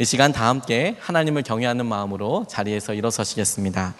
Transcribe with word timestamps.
이 0.00 0.06
시간 0.06 0.32
다 0.32 0.48
함께 0.48 0.96
하나님을 1.00 1.42
경외하는 1.42 1.84
마음으로 1.84 2.46
자리에서 2.48 2.94
일어서시겠습니다. 2.94 3.94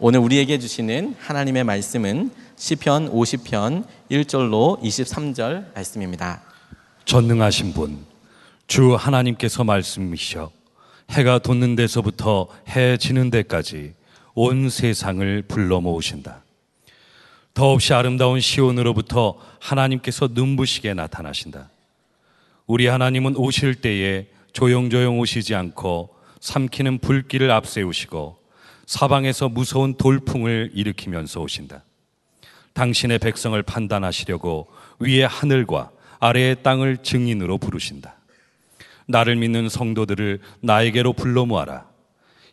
오늘 0.00 0.18
우리에게 0.18 0.58
주시는 0.58 1.14
하나님의 1.20 1.62
말씀은 1.62 2.32
시편 2.56 3.12
50편 3.12 3.84
1절로 4.10 4.82
23절 4.82 5.72
말씀입니다. 5.72 6.42
전능하신 7.04 7.74
분, 7.74 8.04
주 8.66 8.96
하나님께서 8.96 9.62
말씀이셔 9.62 10.50
해가 11.10 11.38
돋는 11.38 11.76
데서부터 11.76 12.48
해 12.70 12.96
지는 12.96 13.30
데까지 13.30 13.94
온 14.34 14.68
세상을 14.68 15.42
불러 15.42 15.80
모으신다. 15.80 16.42
더없이 17.54 17.94
아름다운 17.94 18.40
시온으로부터 18.40 19.38
하나님께서 19.60 20.28
눈부시게 20.32 20.92
나타나신다. 20.94 21.70
우리 22.66 22.88
하나님은 22.88 23.36
오실 23.36 23.76
때에 23.76 24.26
조용조용 24.56 25.20
오시지 25.20 25.54
않고 25.54 26.16
삼키는 26.40 27.00
불길을 27.00 27.50
앞세우시고 27.50 28.38
사방에서 28.86 29.50
무서운 29.50 29.98
돌풍을 29.98 30.70
일으키면서 30.72 31.42
오신다. 31.42 31.84
당신의 32.72 33.18
백성을 33.18 33.62
판단하시려고 33.62 34.68
위의 34.98 35.26
하늘과 35.28 35.90
아래의 36.20 36.62
땅을 36.62 37.02
증인으로 37.02 37.58
부르신다. 37.58 38.16
나를 39.06 39.36
믿는 39.36 39.68
성도들을 39.68 40.40
나에게로 40.60 41.12
불러 41.12 41.44
모아라. 41.44 41.90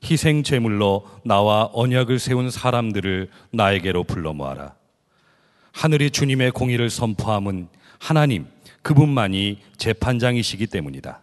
희생 0.04 0.44
제물로 0.44 1.10
나와 1.24 1.70
언약을 1.72 2.20
세운 2.20 2.52
사람들을 2.52 3.30
나에게로 3.52 4.04
불러 4.04 4.34
모아라. 4.34 4.76
하늘이 5.72 6.12
주님의 6.12 6.52
공의를 6.52 6.90
선포함은 6.90 7.70
하나님 7.98 8.48
그분만이 8.82 9.60
재판장이시기 9.78 10.68
때문이다. 10.68 11.23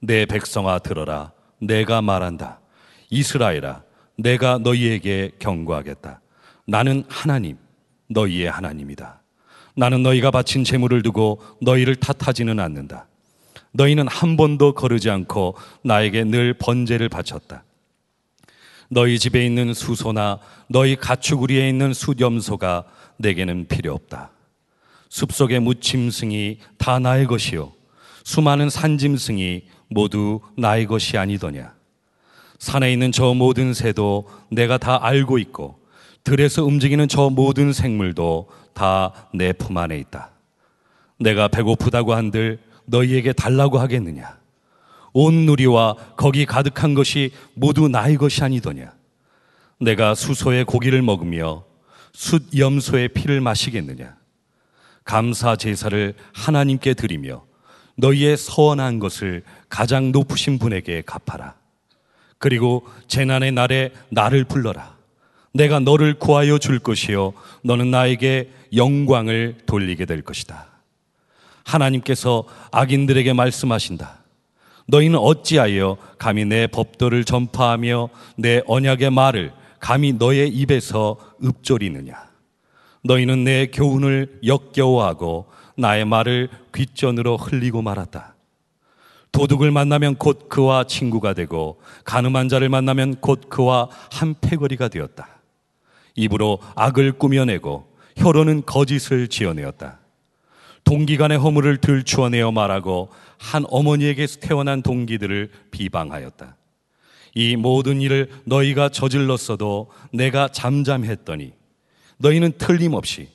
내 0.00 0.26
백성아 0.26 0.80
들어라. 0.80 1.32
내가 1.60 2.02
말한다. 2.02 2.60
이스라엘아, 3.10 3.82
내가 4.18 4.58
너희에게 4.58 5.32
경고하겠다. 5.38 6.20
나는 6.66 7.04
하나님, 7.08 7.56
너희의 8.08 8.50
하나님이다. 8.50 9.22
나는 9.74 10.02
너희가 10.02 10.30
바친 10.30 10.64
재물을 10.64 11.02
두고 11.02 11.40
너희를 11.60 11.96
탓하지는 11.96 12.60
않는다. 12.60 13.06
너희는 13.72 14.08
한 14.08 14.36
번도 14.36 14.72
거르지 14.72 15.10
않고 15.10 15.56
나에게 15.82 16.24
늘 16.24 16.54
번제를 16.54 17.08
바쳤다. 17.08 17.64
너희 18.88 19.18
집에 19.18 19.44
있는 19.44 19.74
수소나 19.74 20.38
너희 20.68 20.96
가축우리에 20.96 21.68
있는 21.68 21.92
수염소가 21.92 22.84
내게는 23.18 23.66
필요 23.68 23.92
없다. 23.92 24.30
숲속의 25.08 25.60
무침승이 25.60 26.58
다 26.78 26.98
나의 26.98 27.26
것이요. 27.26 27.72
수많은 28.24 28.70
산짐승이 28.70 29.62
모두 29.88 30.40
나의 30.56 30.86
것이 30.86 31.16
아니더냐. 31.18 31.74
산에 32.58 32.92
있는 32.92 33.12
저 33.12 33.34
모든 33.34 33.74
새도 33.74 34.28
내가 34.50 34.78
다 34.78 34.98
알고 35.04 35.38
있고 35.38 35.78
들에서 36.24 36.64
움직이는 36.64 37.06
저 37.08 37.30
모든 37.30 37.72
생물도 37.72 38.48
다 38.74 39.12
내 39.34 39.52
품 39.52 39.76
안에 39.76 39.98
있다. 39.98 40.30
내가 41.18 41.48
배고프다고 41.48 42.14
한들 42.14 42.58
너희에게 42.86 43.32
달라고 43.32 43.78
하겠느냐? 43.78 44.38
온 45.12 45.46
누리와 45.46 45.94
거기 46.16 46.44
가득한 46.44 46.94
것이 46.94 47.30
모두 47.54 47.88
나의 47.88 48.16
것이 48.16 48.42
아니더냐? 48.44 48.92
내가 49.80 50.14
수소의 50.14 50.64
고기를 50.64 51.02
먹으며 51.02 51.64
숫 52.12 52.56
염소의 52.56 53.08
피를 53.08 53.40
마시겠느냐? 53.40 54.16
감사 55.04 55.56
제사를 55.56 56.14
하나님께 56.32 56.94
드리며 56.94 57.44
너희의 57.96 58.36
서원한 58.36 58.98
것을 58.98 59.42
가장 59.68 60.12
높으신 60.12 60.58
분에게 60.58 61.02
갚아라. 61.04 61.54
그리고 62.38 62.86
재난의 63.08 63.52
날에 63.52 63.92
나를 64.10 64.44
불러라. 64.44 64.94
내가 65.52 65.80
너를 65.80 66.18
구하여 66.18 66.58
줄 66.58 66.78
것이요. 66.78 67.32
너는 67.62 67.90
나에게 67.90 68.50
영광을 68.74 69.56
돌리게 69.66 70.04
될 70.04 70.22
것이다. 70.22 70.66
하나님께서 71.64 72.44
악인들에게 72.70 73.32
말씀하신다. 73.32 74.18
너희는 74.88 75.18
어찌하여 75.18 75.96
감히 76.18 76.44
내 76.44 76.66
법도를 76.66 77.24
전파하며 77.24 78.08
내 78.36 78.62
언약의 78.66 79.10
말을 79.10 79.52
감히 79.80 80.12
너의 80.12 80.48
입에서 80.50 81.16
읊조리느냐. 81.42 82.14
너희는 83.02 83.44
내 83.44 83.66
교훈을 83.66 84.40
역겨워하고 84.44 85.46
나의 85.76 86.04
말을 86.04 86.48
귓전으로 86.74 87.36
흘리고 87.36 87.82
말았다. 87.82 88.34
도둑을 89.32 89.70
만나면 89.70 90.16
곧 90.16 90.48
그와 90.48 90.84
친구가 90.84 91.34
되고 91.34 91.78
가늠한 92.04 92.48
자를 92.48 92.68
만나면 92.68 93.16
곧 93.16 93.48
그와 93.48 93.88
한 94.10 94.34
패거리가 94.40 94.88
되었다. 94.88 95.28
입으로 96.14 96.58
악을 96.74 97.12
꾸며내고 97.12 97.86
혀로는 98.16 98.64
거짓을 98.64 99.28
지어내었다. 99.28 100.00
동기간의 100.84 101.38
허물을 101.38 101.78
들추어내어 101.78 102.52
말하고 102.52 103.10
한 103.38 103.64
어머니에게서 103.68 104.40
태어난 104.40 104.82
동기들을 104.82 105.50
비방하였다. 105.70 106.56
이 107.34 107.56
모든 107.56 108.00
일을 108.00 108.30
너희가 108.44 108.88
저질렀어도 108.88 109.90
내가 110.12 110.48
잠잠했더니 110.48 111.52
너희는 112.16 112.52
틀림없이 112.56 113.28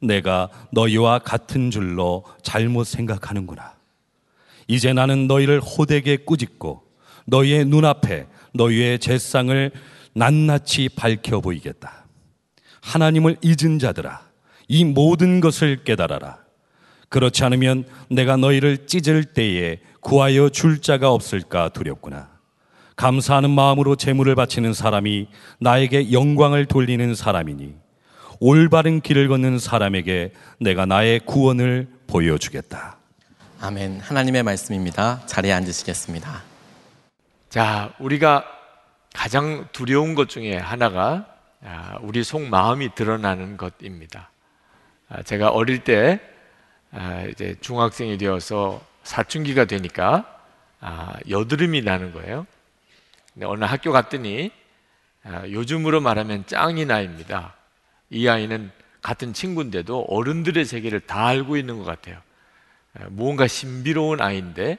내가 0.00 0.48
너희와 0.72 1.20
같은 1.20 1.70
줄로 1.70 2.24
잘못 2.42 2.84
생각하는구나. 2.84 3.74
이제 4.66 4.92
나는 4.92 5.26
너희를 5.26 5.60
호되게 5.60 6.18
꾸짖고 6.18 6.82
너희의 7.26 7.64
눈앞에 7.64 8.26
너희의 8.54 8.98
재상을 8.98 9.70
낱낱이 10.14 10.90
밝혀 10.96 11.40
보이겠다. 11.40 12.04
하나님을 12.80 13.36
잊은 13.42 13.78
자들아, 13.78 14.20
이 14.68 14.84
모든 14.84 15.40
것을 15.40 15.84
깨달아라. 15.84 16.38
그렇지 17.08 17.44
않으면 17.44 17.84
내가 18.10 18.36
너희를 18.36 18.86
찢을 18.86 19.24
때에 19.24 19.80
구하여 20.00 20.48
줄 20.48 20.80
자가 20.80 21.12
없을까 21.12 21.70
두렵구나. 21.70 22.28
감사하는 22.96 23.50
마음으로 23.50 23.96
재물을 23.96 24.34
바치는 24.34 24.74
사람이 24.74 25.28
나에게 25.60 26.12
영광을 26.12 26.66
돌리는 26.66 27.14
사람이니 27.14 27.76
올바른 28.40 29.00
길을 29.00 29.28
걷는 29.28 29.58
사람에게 29.58 30.32
내가 30.60 30.86
나의 30.86 31.20
구원을 31.20 31.88
보여주겠다. 32.06 32.96
아멘. 33.60 34.00
하나님의 34.00 34.44
말씀입니다. 34.44 35.22
자리에 35.26 35.52
앉으시겠습니다. 35.52 36.42
자, 37.50 37.92
우리가 37.98 38.44
가장 39.12 39.66
두려운 39.72 40.14
것 40.14 40.28
중에 40.28 40.56
하나가 40.56 41.26
아, 41.64 41.98
우리 42.02 42.22
속 42.22 42.42
마음이 42.42 42.94
드러나는 42.94 43.56
것입니다. 43.56 44.30
아, 45.08 45.22
제가 45.22 45.48
어릴 45.48 45.82
때 45.82 46.20
아, 46.92 47.24
이제 47.24 47.56
중학생이 47.60 48.16
되어서 48.18 48.80
사춘기가 49.02 49.64
되니까 49.64 50.40
여드름이 51.28 51.82
나는 51.82 52.12
거예요. 52.12 52.46
어느 53.42 53.64
학교 53.64 53.90
갔더니 53.90 54.52
요즘으로 55.50 56.00
말하면 56.00 56.46
짱이 56.46 56.84
나입니다. 56.84 57.54
이 58.10 58.28
아이는 58.28 58.70
같은 59.02 59.32
친구인데도 59.32 60.06
어른들의 60.08 60.64
세계를 60.64 61.00
다 61.00 61.26
알고 61.26 61.56
있는 61.56 61.78
것 61.78 61.84
같아요. 61.84 62.20
무언가 63.08 63.46
신비로운 63.46 64.20
아이인데 64.20 64.78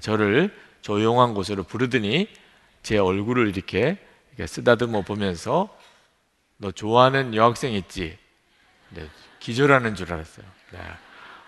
저를 0.00 0.54
조용한 0.80 1.34
곳으로 1.34 1.64
부르더니 1.64 2.28
제 2.82 2.98
얼굴을 2.98 3.48
이렇게 3.48 3.98
쓰다듬어 4.44 5.02
보면서 5.02 5.76
너 6.56 6.70
좋아하는 6.70 7.34
여학생 7.34 7.72
있지? 7.72 8.16
네, 8.90 9.08
기절하는 9.40 9.94
줄 9.94 10.12
알았어요. 10.12 10.46
네. 10.72 10.78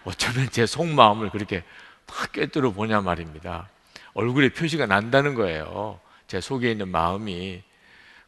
어쩌면 0.04 0.48
제 0.50 0.66
속마음을 0.66 1.30
그렇게 1.30 1.62
막 2.06 2.32
꿰뚫어 2.32 2.72
보냐 2.72 3.00
말입니다. 3.00 3.68
얼굴에 4.14 4.50
표시가 4.50 4.86
난다는 4.86 5.34
거예요. 5.34 6.00
제 6.26 6.40
속에 6.40 6.70
있는 6.70 6.88
마음이. 6.88 7.62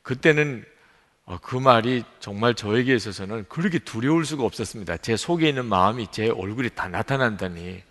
그때는 0.02 0.64
어, 0.64 0.71
그 1.40 1.56
말이 1.56 2.04
정말 2.20 2.54
저에게 2.54 2.94
있어서는 2.94 3.46
그렇게 3.48 3.78
두려울 3.78 4.24
수가 4.24 4.44
없었습니다. 4.44 4.98
제 4.98 5.16
속에 5.16 5.48
있는 5.48 5.66
마음이 5.66 6.08
제 6.10 6.28
얼굴이 6.28 6.70
다 6.74 6.88
나타난다니. 6.88 7.82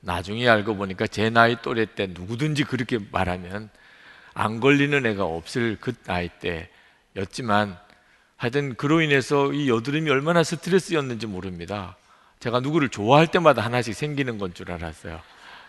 나중에 0.00 0.48
알고 0.48 0.76
보니까 0.76 1.06
제 1.06 1.28
나이 1.30 1.60
또래 1.60 1.84
때 1.84 2.06
누구든지 2.06 2.64
그렇게 2.64 2.98
말하면 3.10 3.68
안 4.32 4.60
걸리는 4.60 5.04
애가 5.04 5.24
없을 5.24 5.76
그 5.80 5.92
나이 6.04 6.30
때였지만 7.14 7.78
하여튼 8.36 8.74
그로 8.76 9.02
인해서 9.02 9.52
이 9.52 9.68
여드름이 9.68 10.08
얼마나 10.08 10.42
스트레스였는지 10.42 11.26
모릅니다. 11.26 11.96
제가 12.38 12.60
누구를 12.60 12.88
좋아할 12.88 13.26
때마다 13.26 13.62
하나씩 13.62 13.94
생기는 13.94 14.38
건 14.38 14.54
줄 14.54 14.72
알았어요. 14.72 15.20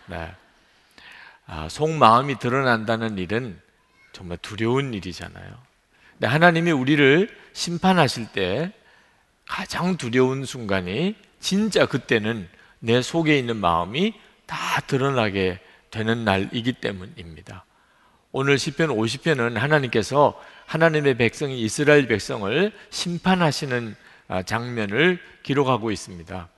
네. 0.06 0.34
아, 1.46 1.68
속마음이 1.68 2.38
드러난다는 2.38 3.18
일은 3.18 3.60
정말 4.12 4.38
두려운 4.38 4.94
일이잖아요. 4.94 5.71
네, 6.22 6.28
하나님이 6.28 6.70
우리를 6.70 7.28
심판하실 7.52 8.28
때 8.28 8.72
가장 9.44 9.96
두려운 9.96 10.44
순간이 10.44 11.16
진짜 11.40 11.84
그때는 11.84 12.48
내 12.78 13.02
속에 13.02 13.36
있는 13.36 13.56
마음이 13.56 14.14
다 14.46 14.80
드러나게 14.86 15.58
되는 15.90 16.24
날이기 16.24 16.74
때문입니다. 16.74 17.64
오늘 18.30 18.56
시편 18.56 18.90
50편은 18.90 19.54
하나님께서 19.54 20.40
하나님의 20.66 21.16
백성이 21.16 21.60
이스라엘 21.60 22.06
백성을 22.06 22.72
심판하시는 22.90 23.96
아, 24.28 24.42
장면을 24.44 25.18
기록하고 25.42 25.90
있습니다. 25.90 26.48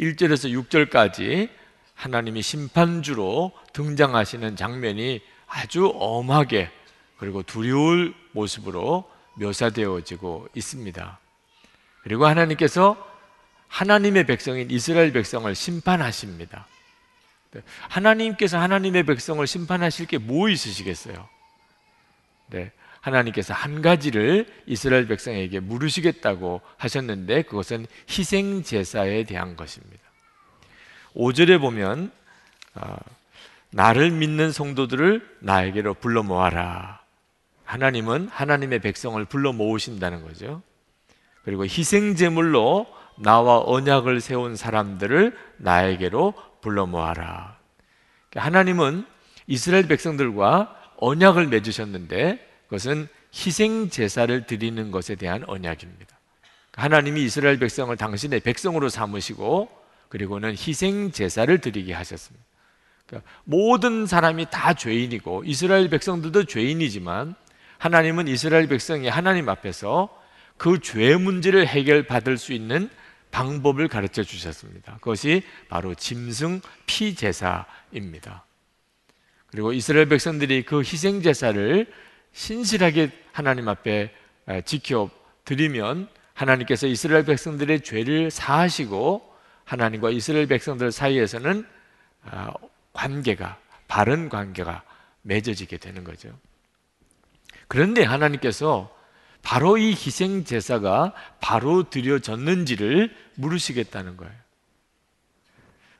1절에서 0.00 0.88
6절까지 0.88 1.50
하나님이 1.92 2.40
심판주로 2.40 3.52
등장하시는 3.74 4.56
장면이 4.56 5.20
아주 5.48 5.92
엄하게 5.96 6.70
그리고 7.22 7.44
두려울 7.44 8.16
모습으로 8.32 9.08
묘사되어지고 9.34 10.48
있습니다. 10.56 11.20
그리고 12.02 12.26
하나님께서 12.26 12.96
하나님의 13.68 14.26
백성인 14.26 14.68
이스라엘 14.72 15.12
백성을 15.12 15.54
심판하십니다. 15.54 16.66
네, 17.52 17.62
하나님께서 17.88 18.58
하나님의 18.58 19.04
백성을 19.04 19.46
심판하실 19.46 20.06
게 20.08 20.18
뭐 20.18 20.48
있으시겠어요? 20.48 21.28
네, 22.48 22.72
하나님께서 23.00 23.54
한 23.54 23.82
가지를 23.82 24.52
이스라엘 24.66 25.06
백성에게 25.06 25.60
물으시겠다고 25.60 26.60
하셨는데 26.76 27.42
그것은 27.42 27.86
희생 28.10 28.64
제사에 28.64 29.22
대한 29.22 29.54
것입니다. 29.54 30.02
5절에 31.14 31.60
보면 31.60 32.10
어, 32.74 32.96
나를 33.70 34.10
믿는 34.10 34.50
성도들을 34.50 35.38
나에게로 35.38 35.94
불러 35.94 36.24
모아라. 36.24 37.01
하나님은 37.72 38.28
하나님의 38.30 38.80
백성을 38.80 39.24
불러 39.24 39.54
모으신다는 39.54 40.22
거죠. 40.22 40.60
그리고 41.42 41.64
희생 41.64 42.16
제물로 42.16 42.86
나와 43.18 43.62
언약을 43.64 44.20
세운 44.20 44.56
사람들을 44.56 45.34
나에게로 45.56 46.34
불러 46.60 46.84
모아라. 46.84 47.56
하나님은 48.36 49.06
이스라엘 49.46 49.88
백성들과 49.88 50.92
언약을 50.98 51.46
맺으셨는데 51.46 52.46
그것은 52.66 53.08
희생 53.34 53.88
제사를 53.88 54.46
드리는 54.46 54.90
것에 54.90 55.14
대한 55.14 55.42
언약입니다. 55.46 56.18
하나님이 56.74 57.24
이스라엘 57.24 57.58
백성을 57.58 57.96
당신의 57.96 58.40
백성으로 58.40 58.90
삼으시고 58.90 59.70
그리고는 60.10 60.50
희생 60.50 61.10
제사를 61.10 61.58
드리게 61.58 61.94
하셨습니다. 61.94 62.44
그러니까 63.06 63.30
모든 63.44 64.04
사람이 64.06 64.48
다 64.50 64.74
죄인이고 64.74 65.44
이스라엘 65.46 65.88
백성들도 65.88 66.44
죄인이지만 66.44 67.34
하나님은 67.82 68.28
이스라엘 68.28 68.68
백성이 68.68 69.08
하나님 69.08 69.48
앞에서 69.48 70.08
그 70.56 70.78
죄 70.78 71.16
문제를 71.16 71.66
해결받을 71.66 72.38
수 72.38 72.52
있는 72.52 72.88
방법을 73.32 73.88
가르쳐 73.88 74.22
주셨습니다. 74.22 74.98
그것이 75.00 75.42
바로 75.68 75.92
짐승 75.96 76.60
피 76.86 77.16
제사입니다. 77.16 78.44
그리고 79.48 79.72
이스라엘 79.72 80.08
백성들이 80.08 80.62
그 80.62 80.82
희생 80.82 81.22
제사를 81.22 81.92
신실하게 82.32 83.10
하나님 83.32 83.68
앞에 83.68 84.14
지켜 84.64 85.10
드리면 85.44 86.08
하나님께서 86.34 86.86
이스라엘 86.86 87.24
백성들의 87.24 87.80
죄를 87.80 88.30
사하시고 88.30 89.34
하나님과 89.64 90.10
이스라엘 90.10 90.46
백성들 90.46 90.92
사이에서는 90.92 91.66
아, 92.26 92.52
관계가 92.92 93.58
바른 93.88 94.28
관계가 94.28 94.84
맺어지게 95.22 95.78
되는 95.78 96.04
거죠. 96.04 96.32
그런데 97.72 98.02
하나님께서 98.02 98.94
바로 99.40 99.78
이 99.78 99.92
희생 99.92 100.44
제사가 100.44 101.14
바로 101.40 101.88
드려졌는지를 101.88 103.16
물으시겠다는 103.36 104.18
거예요. 104.18 104.34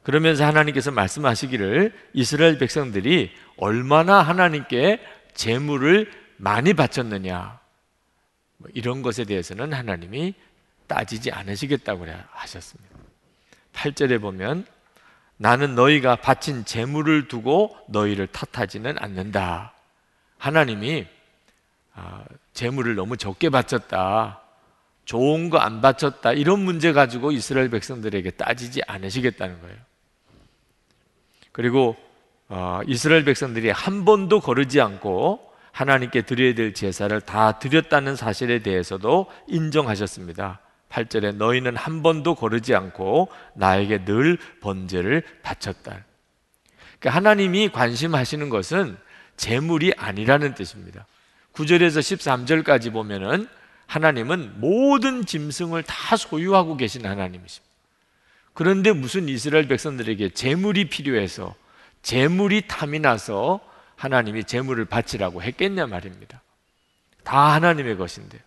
그러면서 0.03 0.45
하나님께서 0.45 0.91
말씀하시기를 0.91 1.95
이스라엘 2.13 2.59
백성들이 2.59 3.33
얼마나 3.57 4.21
하나님께 4.21 5.01
재물을 5.33 6.13
많이 6.37 6.75
바쳤느냐 6.75 7.59
뭐 8.59 8.71
이런 8.75 9.01
것에 9.01 9.25
대해서는 9.25 9.73
하나님이 9.73 10.35
따지지 10.89 11.33
않으시겠다고 11.33 12.07
하셨습니다. 12.33 12.91
8절에 13.73 14.21
보면 14.21 14.67
나는 15.39 15.75
너희가 15.75 16.17
바친 16.17 16.67
재물을 16.67 17.29
두고 17.29 17.75
너희를 17.89 18.27
탓하지는 18.27 18.99
않는다. 18.99 19.73
하나님이 20.37 21.07
아, 21.95 22.25
재물을 22.53 22.95
너무 22.95 23.17
적게 23.17 23.51
바쳤다. 23.51 24.41
좋은 25.05 25.51
거 25.51 25.59
안 25.59 25.81
바쳤다. 25.81 26.33
이런 26.33 26.61
문제 26.61 26.93
가지고 26.93 27.33
이스라엘 27.33 27.69
백성들에게 27.71 28.31
따지지 28.33 28.83
않으시겠다는 28.87 29.61
거예요. 29.61 29.77
그리고 31.53 31.97
어, 32.49 32.81
이스라엘 32.87 33.25
백성들이 33.25 33.71
한 33.71 34.05
번도 34.05 34.41
거르지 34.41 34.81
않고 34.81 35.53
하나님께 35.73 36.23
드려야 36.23 36.55
될 36.55 36.75
제사를 36.75 37.19
다 37.23 37.59
드렸다는 37.59 38.15
사실에 38.15 38.61
대해서도 38.61 39.31
인정하셨습니다. 39.49 40.61
8절에 40.91 41.37
너희는 41.37 41.77
한 41.77 42.03
번도 42.03 42.35
거르지 42.35 42.75
않고 42.75 43.29
나에게 43.55 44.05
늘 44.05 44.39
번제를 44.61 45.23
바쳤다. 45.43 46.05
그러니까 47.01 47.11
하나님이 47.17 47.71
관심하시는 47.71 48.51
것은 48.51 48.99
재물이 49.39 49.95
아니라는 49.97 50.55
뜻입니다. 50.55 51.07
9절에서 51.55 52.01
13절까지 52.65 52.93
보면은 52.93 53.49
하나님은 53.87 54.61
모든 54.61 55.27
짐승을 55.27 55.83
다 55.83 56.17
소유하고 56.17 56.77
계신 56.77 57.05
하나님이십니다. 57.05 57.73
그런데 58.55 58.93
무슨 58.93 59.29
이스라엘 59.29 59.69
백성들에게 59.69 60.31
재물이 60.31 60.89
필요해서 60.89 61.55
재물이 62.03 62.69
탐이 62.69 63.01
나서 63.01 63.61
하나님이 63.97 64.45
재물을 64.45 64.85
바치라고 64.85 65.43
했겠냐 65.43 65.87
말입니다. 65.87 66.43
다 67.23 67.53
하나님의 67.53 67.97
것인데. 67.97 68.39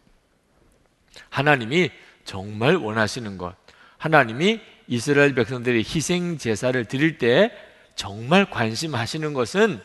하나님이 1.30 1.92
정말 2.24 2.76
원하시는 2.76 3.38
것. 3.38 3.56
하나님이 3.98 4.60
이스라엘 4.88 5.34
백성들이 5.34 5.80
희생 5.80 6.38
제사를 6.38 6.84
드릴 6.86 7.18
때 7.18 7.52
정말 7.96 8.50
관심하시는 8.50 9.34
것은 9.34 9.82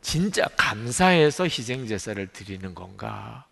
진짜 0.00 0.46
감사해서 0.56 1.44
희생 1.44 1.86
제사를 1.86 2.26
드리는 2.28 2.74
건가 2.74 3.46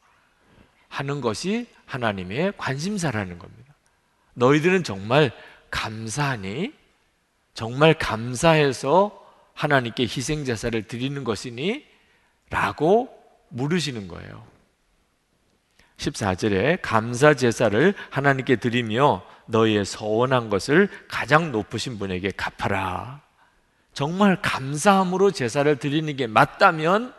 하는 0.89 1.21
것이 1.21 1.67
하나님의 1.85 2.55
관심사라는 2.57 3.39
겁니다. 3.39 3.75
너희들은 4.35 4.85
정말 4.85 5.33
감사하니 5.71 6.73
정말 7.55 7.95
감사해서 7.95 9.25
하나님께 9.55 10.05
희생 10.05 10.45
제사를 10.45 10.81
드리는 10.83 11.25
것이니 11.25 11.85
라고 12.51 13.09
물으시는 13.49 14.09
거예요. 14.09 14.47
14절에 15.97 16.79
감사 16.83 17.35
제사를 17.35 17.95
하나님께 18.11 18.57
드리며 18.57 19.25
너희의 19.47 19.85
서원한 19.85 20.51
것을 20.51 20.89
가장 21.09 21.53
높으신 21.53 21.99
분에게 21.99 22.33
갚아라. 22.33 23.23
정말 23.97 24.43
감사함으로 24.43 25.31
제사를 25.31 25.75
드리는 25.79 26.15
게 26.17 26.27
맞다면 26.27 27.15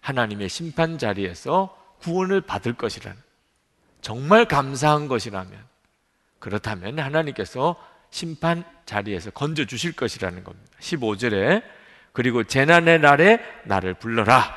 하나님의 0.00 0.48
심판 0.48 0.98
자리에서 0.98 1.78
구원을 2.00 2.40
받을 2.40 2.72
것이라는 2.72 3.16
정말 4.00 4.46
감사한 4.46 5.06
것이라면 5.06 5.52
그렇다면 6.40 6.98
하나님께서 6.98 7.76
심판 8.10 8.64
자리에서 8.84 9.30
건져 9.30 9.64
주실 9.64 9.92
것이라는 9.92 10.42
겁니다. 10.42 10.76
15절에 10.80 11.62
그리고 12.12 12.42
재난의 12.42 12.98
날에 12.98 13.40
나를 13.64 13.94
불러라. 13.94 14.56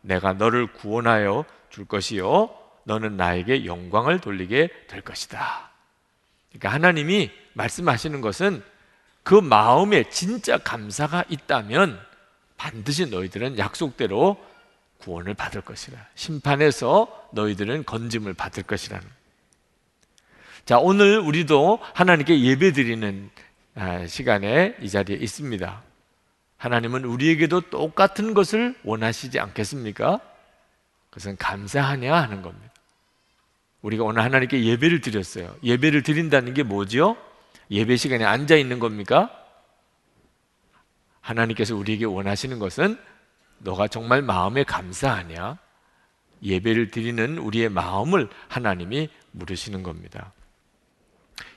내가 0.00 0.32
너를 0.32 0.72
구원하여 0.72 1.44
줄 1.68 1.84
것이요. 1.84 2.50
너는 2.82 3.16
나에게 3.16 3.64
영광을 3.64 4.18
돌리게 4.18 4.86
될 4.88 5.02
것이다. 5.02 5.70
그러니까 6.48 6.68
하나님이 6.70 7.30
말씀하시는 7.52 8.20
것은 8.20 8.64
그 9.22 9.34
마음에 9.34 10.08
진짜 10.10 10.58
감사가 10.58 11.24
있다면 11.28 12.00
반드시 12.56 13.06
너희들은 13.06 13.58
약속대로 13.58 14.36
구원을 14.98 15.34
받을 15.34 15.60
것이라. 15.62 15.98
심판에서 16.14 17.28
너희들은 17.32 17.84
건짐을 17.84 18.34
받을 18.34 18.62
것이라는. 18.62 19.06
자, 20.64 20.78
오늘 20.78 21.18
우리도 21.18 21.80
하나님께 21.94 22.42
예배 22.42 22.72
드리는 22.72 23.30
아, 23.74 24.06
시간에 24.06 24.76
이 24.80 24.90
자리에 24.90 25.16
있습니다. 25.16 25.82
하나님은 26.58 27.04
우리에게도 27.04 27.62
똑같은 27.70 28.34
것을 28.34 28.76
원하시지 28.84 29.40
않겠습니까? 29.40 30.20
그것은 31.08 31.36
감사하냐 31.38 32.14
하는 32.14 32.42
겁니다. 32.42 32.70
우리가 33.80 34.04
오늘 34.04 34.22
하나님께 34.22 34.62
예배를 34.64 35.00
드렸어요. 35.00 35.56
예배를 35.62 36.02
드린다는 36.02 36.52
게 36.52 36.62
뭐죠? 36.62 37.16
예배 37.70 37.96
시간에 37.96 38.24
앉아 38.24 38.56
있는 38.56 38.78
겁니까? 38.78 39.30
하나님께서 41.20 41.76
우리에게 41.76 42.04
원하시는 42.04 42.58
것은 42.58 42.98
너가 43.58 43.88
정말 43.88 44.22
마음에 44.22 44.64
감사하냐? 44.64 45.58
예배를 46.42 46.90
드리는 46.90 47.38
우리의 47.38 47.68
마음을 47.68 48.28
하나님이 48.48 49.10
물으시는 49.32 49.82
겁니다. 49.82 50.32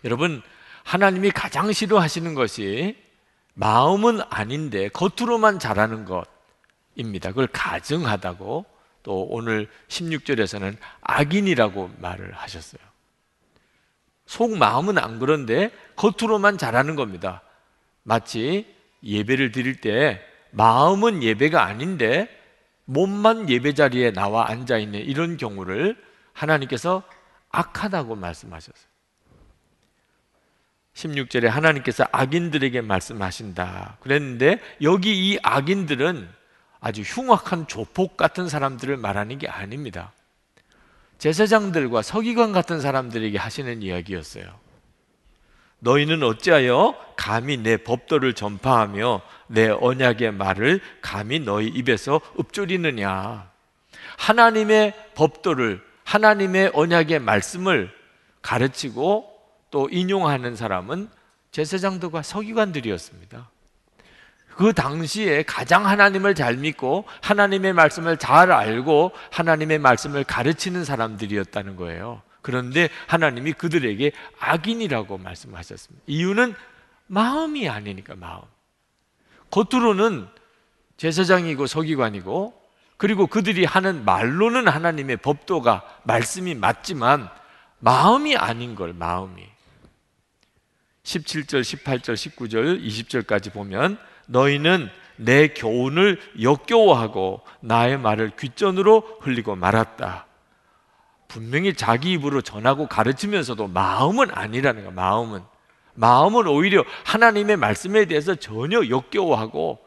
여러분, 0.04 0.42
하나님이 0.84 1.32
가장 1.32 1.72
싫어하시는 1.72 2.34
것이 2.34 2.98
마음은 3.54 4.22
아닌데 4.30 4.90
겉으로만 4.90 5.60
잘하는 5.60 6.06
것입니다. 6.06 7.30
그걸 7.30 7.48
가증하다고 7.48 8.66
또 9.04 9.24
오늘 9.30 9.70
16절에서는 9.88 10.78
악인이라고 11.02 11.92
말을 12.00 12.34
하셨어요. 12.34 12.82
속 14.34 14.58
마음은 14.58 14.98
안 14.98 15.20
그런데 15.20 15.70
겉으로만 15.96 16.58
잘하는 16.58 16.96
겁니다. 16.96 17.44
마치 18.02 18.66
예배를 19.04 19.52
드릴 19.52 19.80
때 19.80 20.20
마음은 20.50 21.22
예배가 21.22 21.64
아닌데 21.64 22.28
몸만 22.86 23.48
예배 23.48 23.76
자리에 23.76 24.12
나와 24.12 24.50
앉아 24.50 24.80
있는 24.80 25.02
이런 25.02 25.38
경우를 25.38 25.96
하나님께서 26.34 27.04
악하다고 27.52 28.16
말씀하셨어요. 28.16 28.88
16절에 30.96 31.46
하나님께서 31.46 32.08
악인들에게 32.12 32.82
말씀하신다. 32.82 33.98
그랬는데 34.00 34.60
여기 34.82 35.30
이 35.30 35.40
악인들은 35.44 36.28
아주 36.80 37.04
흉악한 37.04 37.68
조폭 37.68 38.18
같은 38.18 38.50
사람들을 38.50 38.98
말하는 38.98 39.38
게 39.38 39.48
아닙니다. 39.48 40.12
제사장들과 41.24 42.02
서기관 42.02 42.52
같은 42.52 42.82
사람들에게 42.82 43.38
하시는 43.38 43.82
이야기였어요. 43.82 44.44
너희는 45.80 46.22
어찌하여 46.22 46.98
감히 47.16 47.56
내 47.56 47.78
법도를 47.78 48.34
전파하며 48.34 49.22
내 49.48 49.70
언약의 49.70 50.34
말을 50.34 50.82
감히 51.02 51.40
너희 51.40 51.68
입에서 51.68 52.20
읊조리느냐. 52.38 53.50
하나님의 54.18 55.12
법도를, 55.16 55.82
하나님의 56.04 56.72
언약의 56.74 57.20
말씀을 57.20 57.90
가르치고 58.42 59.26
또 59.72 59.88
인용하는 59.90 60.58
사람은 60.58 61.08
제사장들과 61.52 62.22
서기관들이었습니다. 62.22 63.50
그 64.56 64.74
당시에 64.74 65.44
가장 65.44 65.86
하나님을 65.86 66.36
잘 66.36 66.58
믿고 66.58 67.06
하나님의 67.22 67.74
말씀을 67.74 68.18
잘 68.18 68.52
알고 68.52 69.12
하나님의 69.32 69.80
말씀을 69.80 70.24
가르치는 70.24 70.86
사람들이었다는 70.86 71.76
거예요. 71.76 72.22
그런데 72.42 72.90
하나님이 73.08 73.54
그들에게 73.54 74.12
악인이라고 74.40 75.18
말씀하셨습니다. 75.18 76.04
이유는 76.08 76.54
마음이 77.08 77.70
아니니까 77.70 78.16
마음. 78.16 78.42
겉으로는 79.50 80.28
제사장이고 80.98 81.68
서기관이고 81.68 82.62
그리고 82.98 83.28
그들이 83.28 83.66
하는 83.66 84.06
말로는 84.06 84.68
하나님의 84.68 85.18
법도가 85.18 85.84
말씀이 86.04 86.56
맞지만 86.56 87.30
마음이 87.80 88.38
아닌 88.38 88.76
걸 88.76 88.94
마음이 88.94 89.44
17절, 91.04 91.62
18절, 91.62 92.14
19절, 92.14 92.82
20절까지 92.82 93.52
보면 93.52 93.98
너희는 94.34 94.90
내 95.16 95.50
교훈을 95.50 96.20
역겨워하고 96.42 97.42
나의 97.62 97.98
말을 97.98 98.32
귓전으로 98.36 99.20
흘리고 99.22 99.56
말았다. 99.56 100.26
분명히 101.28 101.74
자기 101.74 102.12
입으로 102.14 102.42
전하고 102.42 102.88
가르치면서도 102.88 103.68
마음은 103.68 104.32
아니라는 104.32 104.84
거야, 104.84 104.94
마음은. 104.94 105.42
마음은 105.96 106.48
오히려 106.48 106.84
하나님의 107.06 107.58
말씀에 107.58 108.06
대해서 108.06 108.36
전혀 108.36 108.88
역겨워하고 108.90 109.80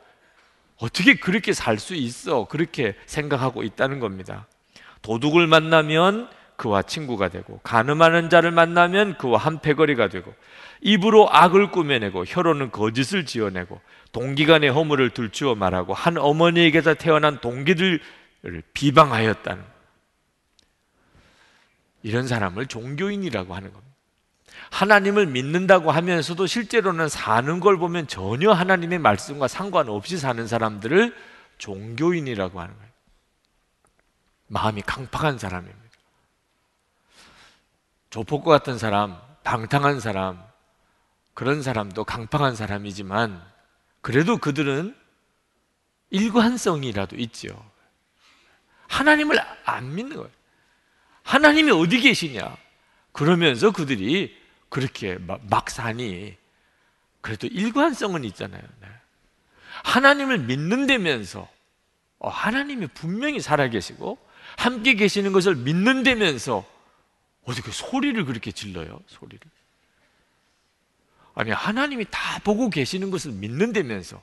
어떻게 0.78 1.14
그렇게 1.14 1.52
살 1.52 1.78
수 1.78 1.94
있어? 1.94 2.46
그렇게 2.46 2.94
생각하고 3.06 3.62
있다는 3.64 3.98
겁니다. 3.98 4.46
도둑을 5.02 5.46
만나면 5.46 6.28
그와 6.56 6.82
친구가 6.82 7.28
되고 7.28 7.58
가늠하는 7.62 8.30
자를 8.30 8.50
만나면 8.50 9.18
그와 9.18 9.38
한 9.38 9.60
패거리가 9.60 10.08
되고 10.08 10.32
입으로 10.86 11.28
악을 11.32 11.72
꾸며내고 11.72 12.24
혀로는 12.26 12.70
거짓을 12.70 13.26
지어내고 13.26 13.80
동기간의 14.12 14.70
허물을 14.70 15.10
들추어 15.10 15.56
말하고 15.56 15.94
한 15.94 16.16
어머니에게서 16.16 16.94
태어난 16.94 17.40
동기들을 17.40 18.00
비방하였다는 18.72 19.64
이런 22.04 22.28
사람을 22.28 22.66
종교인이라고 22.66 23.52
하는 23.52 23.72
겁니다. 23.72 23.94
하나님을 24.70 25.26
믿는다고 25.26 25.90
하면서도 25.90 26.46
실제로는 26.46 27.08
사는 27.08 27.58
걸 27.58 27.78
보면 27.78 28.06
전혀 28.06 28.52
하나님의 28.52 29.00
말씀과 29.00 29.48
상관없이 29.48 30.16
사는 30.18 30.46
사람들을 30.46 31.16
종교인이라고 31.58 32.60
하는 32.60 32.72
거예요. 32.76 32.90
마음이 34.46 34.82
강팍한 34.82 35.38
사람입니다. 35.38 35.80
조폭과 38.10 38.52
같은 38.52 38.78
사람, 38.78 39.18
방탕한 39.42 39.98
사람, 39.98 40.45
그런 41.36 41.62
사람도 41.62 42.04
강팍한 42.04 42.56
사람이지만 42.56 43.44
그래도 44.00 44.38
그들은 44.38 44.96
일관성이라도 46.08 47.16
있죠. 47.16 47.70
하나님을 48.88 49.38
안 49.66 49.94
믿는 49.94 50.16
거예요. 50.16 50.30
하나님이 51.24 51.72
어디 51.72 52.00
계시냐? 52.00 52.56
그러면서 53.12 53.70
그들이 53.70 54.34
그렇게 54.70 55.18
막 55.18 55.68
사니 55.68 56.38
그래도 57.20 57.48
일관성은 57.48 58.24
있잖아요. 58.24 58.62
네. 58.80 58.88
하나님을 59.84 60.38
믿는다면서 60.38 61.46
어, 62.18 62.30
하나님이 62.30 62.86
분명히 62.94 63.40
살아계시고 63.40 64.16
함께 64.56 64.94
계시는 64.94 65.32
것을 65.34 65.54
믿는다면서 65.54 66.66
어떻게 67.44 67.70
소리를 67.70 68.24
그렇게 68.24 68.52
질러요? 68.52 69.00
소리를. 69.06 69.55
아니, 71.36 71.50
하나님이 71.50 72.06
다 72.10 72.38
보고 72.42 72.70
계시는 72.70 73.10
것을 73.10 73.30
믿는다면서 73.32 74.20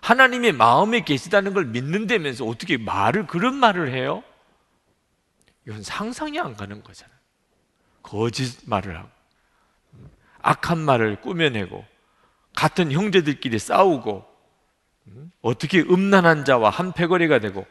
하나님의 0.00 0.52
마음에 0.52 1.04
계시다는 1.04 1.52
걸 1.54 1.66
믿는다면서 1.66 2.46
어떻게 2.46 2.78
말을, 2.78 3.26
그런 3.26 3.54
말을 3.54 3.92
해요? 3.92 4.24
이건 5.66 5.82
상상이 5.82 6.40
안 6.40 6.56
가는 6.56 6.82
거잖아요. 6.82 7.16
거짓말을 8.02 8.98
하고, 8.98 9.08
악한 10.40 10.78
말을 10.78 11.20
꾸며내고, 11.20 11.84
같은 12.54 12.92
형제들끼리 12.92 13.58
싸우고, 13.58 14.24
어떻게 15.42 15.80
음란한 15.80 16.46
자와 16.46 16.70
한 16.70 16.92
패거리가 16.92 17.40
되고, 17.40 17.66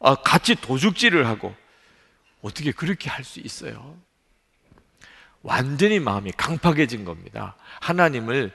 아, 0.00 0.16
같이 0.16 0.56
도둑질을 0.56 1.26
하고, 1.28 1.54
어떻게 2.42 2.72
그렇게 2.72 3.08
할 3.08 3.24
수 3.24 3.38
있어요? 3.38 3.96
완전히 5.42 5.98
마음이 5.98 6.32
강팍해진 6.32 7.04
겁니다. 7.04 7.56
하나님을 7.80 8.52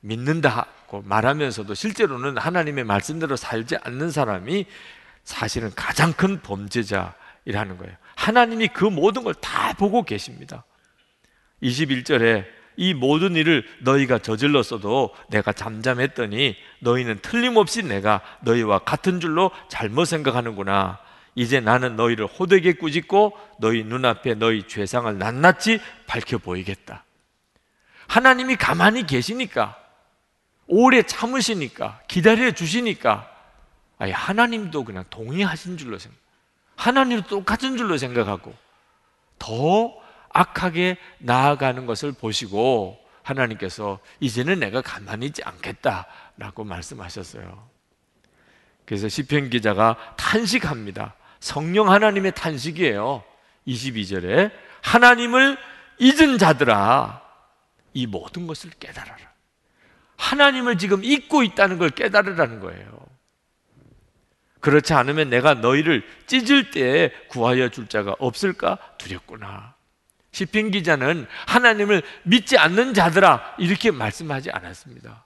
믿는다고 0.00 1.02
말하면서도 1.02 1.74
실제로는 1.74 2.38
하나님의 2.38 2.84
말씀대로 2.84 3.36
살지 3.36 3.76
않는 3.82 4.10
사람이 4.10 4.66
사실은 5.24 5.70
가장 5.76 6.12
큰 6.14 6.40
범죄자이라는 6.40 7.76
거예요. 7.78 7.94
하나님이 8.16 8.68
그 8.68 8.84
모든 8.84 9.22
걸 9.22 9.34
다 9.34 9.74
보고 9.74 10.02
계십니다. 10.02 10.64
21절에 11.62 12.44
이 12.76 12.94
모든 12.94 13.36
일을 13.36 13.66
너희가 13.82 14.18
저질렀어도 14.18 15.14
내가 15.28 15.52
잠잠했더니 15.52 16.56
너희는 16.80 17.18
틀림없이 17.20 17.82
내가 17.82 18.22
너희와 18.40 18.80
같은 18.80 19.20
줄로 19.20 19.50
잘못 19.68 20.06
생각하는구나. 20.06 20.98
이제 21.34 21.60
나는 21.60 21.96
너희를 21.96 22.26
호되게 22.26 22.74
꾸짖고 22.74 23.38
너희 23.58 23.84
눈앞에 23.84 24.34
너희 24.34 24.66
죄상을 24.66 25.18
낱낱이 25.18 25.80
밝혀 26.06 26.38
보이겠다. 26.38 27.04
하나님이 28.08 28.56
가만히 28.56 29.06
계시니까 29.06 29.76
오래 30.66 31.02
참으시니까 31.02 32.00
기다려 32.08 32.50
주시니까 32.52 33.30
아니 33.98 34.12
하나님도 34.12 34.84
그냥 34.84 35.04
동의하신 35.10 35.76
줄로 35.76 35.98
생각. 35.98 36.18
하나님도 36.76 37.28
똑같은 37.28 37.76
줄로 37.76 37.98
생각하고 37.98 38.54
더 39.38 39.94
악하게 40.30 40.96
나아가는 41.18 41.84
것을 41.86 42.12
보시고 42.12 42.98
하나님께서 43.22 43.98
이제는 44.20 44.60
내가 44.60 44.80
가만히 44.80 45.26
있지 45.26 45.42
않겠다라고 45.44 46.64
말씀하셨어요. 46.64 47.68
그래서 48.86 49.08
시편 49.08 49.50
기자가 49.50 50.14
탄식합니다. 50.16 51.14
성령 51.40 51.90
하나님의 51.90 52.32
탄식이에요. 52.32 53.24
22절에 53.66 54.52
하나님을 54.82 55.56
잊은 55.98 56.38
자들아 56.38 57.22
이 57.94 58.06
모든 58.06 58.46
것을 58.46 58.70
깨달아라. 58.78 59.30
하나님을 60.16 60.78
지금 60.78 61.02
잊고 61.02 61.42
있다는 61.42 61.78
걸 61.78 61.90
깨달으라는 61.90 62.60
거예요. 62.60 63.00
그렇지 64.60 64.92
않으면 64.92 65.30
내가 65.30 65.54
너희를 65.54 66.06
찢을 66.26 66.70
때 66.70 67.12
구하여 67.28 67.70
줄 67.70 67.88
자가 67.88 68.14
없을까 68.18 68.78
두렵구나. 68.98 69.74
시편 70.32 70.70
기자는 70.70 71.26
하나님을 71.46 72.02
믿지 72.22 72.56
않는 72.58 72.94
자들아 72.94 73.56
이렇게 73.58 73.90
말씀하지 73.90 74.50
않았습니다. 74.50 75.24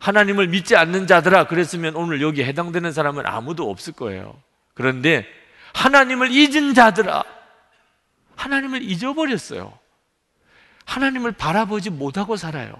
하나님을 0.00 0.48
믿지 0.48 0.76
않는 0.76 1.06
자들아 1.06 1.46
그랬으면 1.46 1.94
오늘 1.94 2.20
여기 2.20 2.42
해당되는 2.42 2.92
사람은 2.92 3.24
아무도 3.24 3.70
없을 3.70 3.92
거예요. 3.92 4.36
그런데 4.82 5.24
하나님을 5.74 6.32
잊은 6.32 6.74
자들아 6.74 7.22
하나님을 8.34 8.82
잊어버렸어요. 8.82 9.78
하나님을 10.86 11.30
바라보지 11.30 11.90
못하고 11.90 12.36
살아요. 12.36 12.72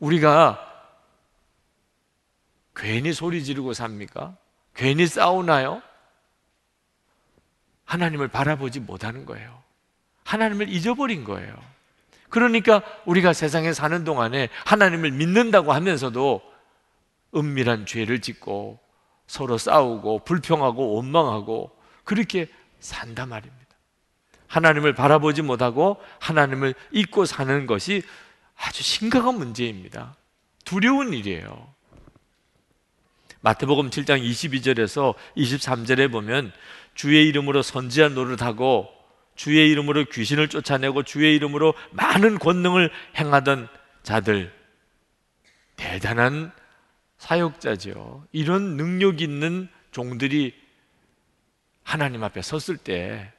우리가 0.00 0.60
괜히 2.74 3.14
소리 3.14 3.42
지르고 3.42 3.72
삽니까? 3.72 4.36
괜히 4.74 5.06
싸우나요? 5.06 5.80
하나님을 7.86 8.28
바라보지 8.28 8.80
못하는 8.80 9.24
거예요. 9.24 9.62
하나님을 10.24 10.68
잊어버린 10.68 11.24
거예요. 11.24 11.56
그러니까 12.28 12.82
우리가 13.06 13.32
세상에 13.32 13.72
사는 13.72 14.04
동안에 14.04 14.50
하나님을 14.66 15.12
믿는다고 15.12 15.72
하면서도 15.72 16.42
은밀한 17.34 17.86
죄를 17.86 18.20
짓고 18.20 18.84
서로 19.26 19.58
싸우고 19.58 20.20
불평하고 20.20 20.94
원망하고 20.94 21.70
그렇게 22.04 22.48
산다 22.80 23.26
말입니다. 23.26 23.66
하나님을 24.46 24.94
바라보지 24.94 25.42
못하고 25.42 25.98
하나님을 26.20 26.74
잊고 26.92 27.24
사는 27.24 27.66
것이 27.66 28.02
아주 28.56 28.82
심각한 28.82 29.34
문제입니다. 29.34 30.14
두려운 30.64 31.12
일이에요. 31.12 31.74
마태복음 33.40 33.90
7장 33.90 34.22
22절에서 34.28 35.14
23절에 35.36 36.10
보면 36.10 36.52
주의 36.94 37.28
이름으로 37.28 37.62
선지한 37.62 38.14
노릇하고 38.14 38.88
주의 39.36 39.70
이름으로 39.70 40.06
귀신을 40.06 40.48
쫓아내고 40.48 41.02
주의 41.02 41.36
이름으로 41.36 41.74
많은 41.92 42.38
권능을 42.38 42.90
행하던 43.16 43.68
자들 44.02 44.52
대단한 45.76 46.52
사역자죠. 47.18 48.26
이런 48.32 48.76
능력 48.76 49.20
있는 49.20 49.68
종들이 49.90 50.54
하나님 51.82 52.24
앞에 52.24 52.42
섰을 52.42 52.76
때 52.76 53.32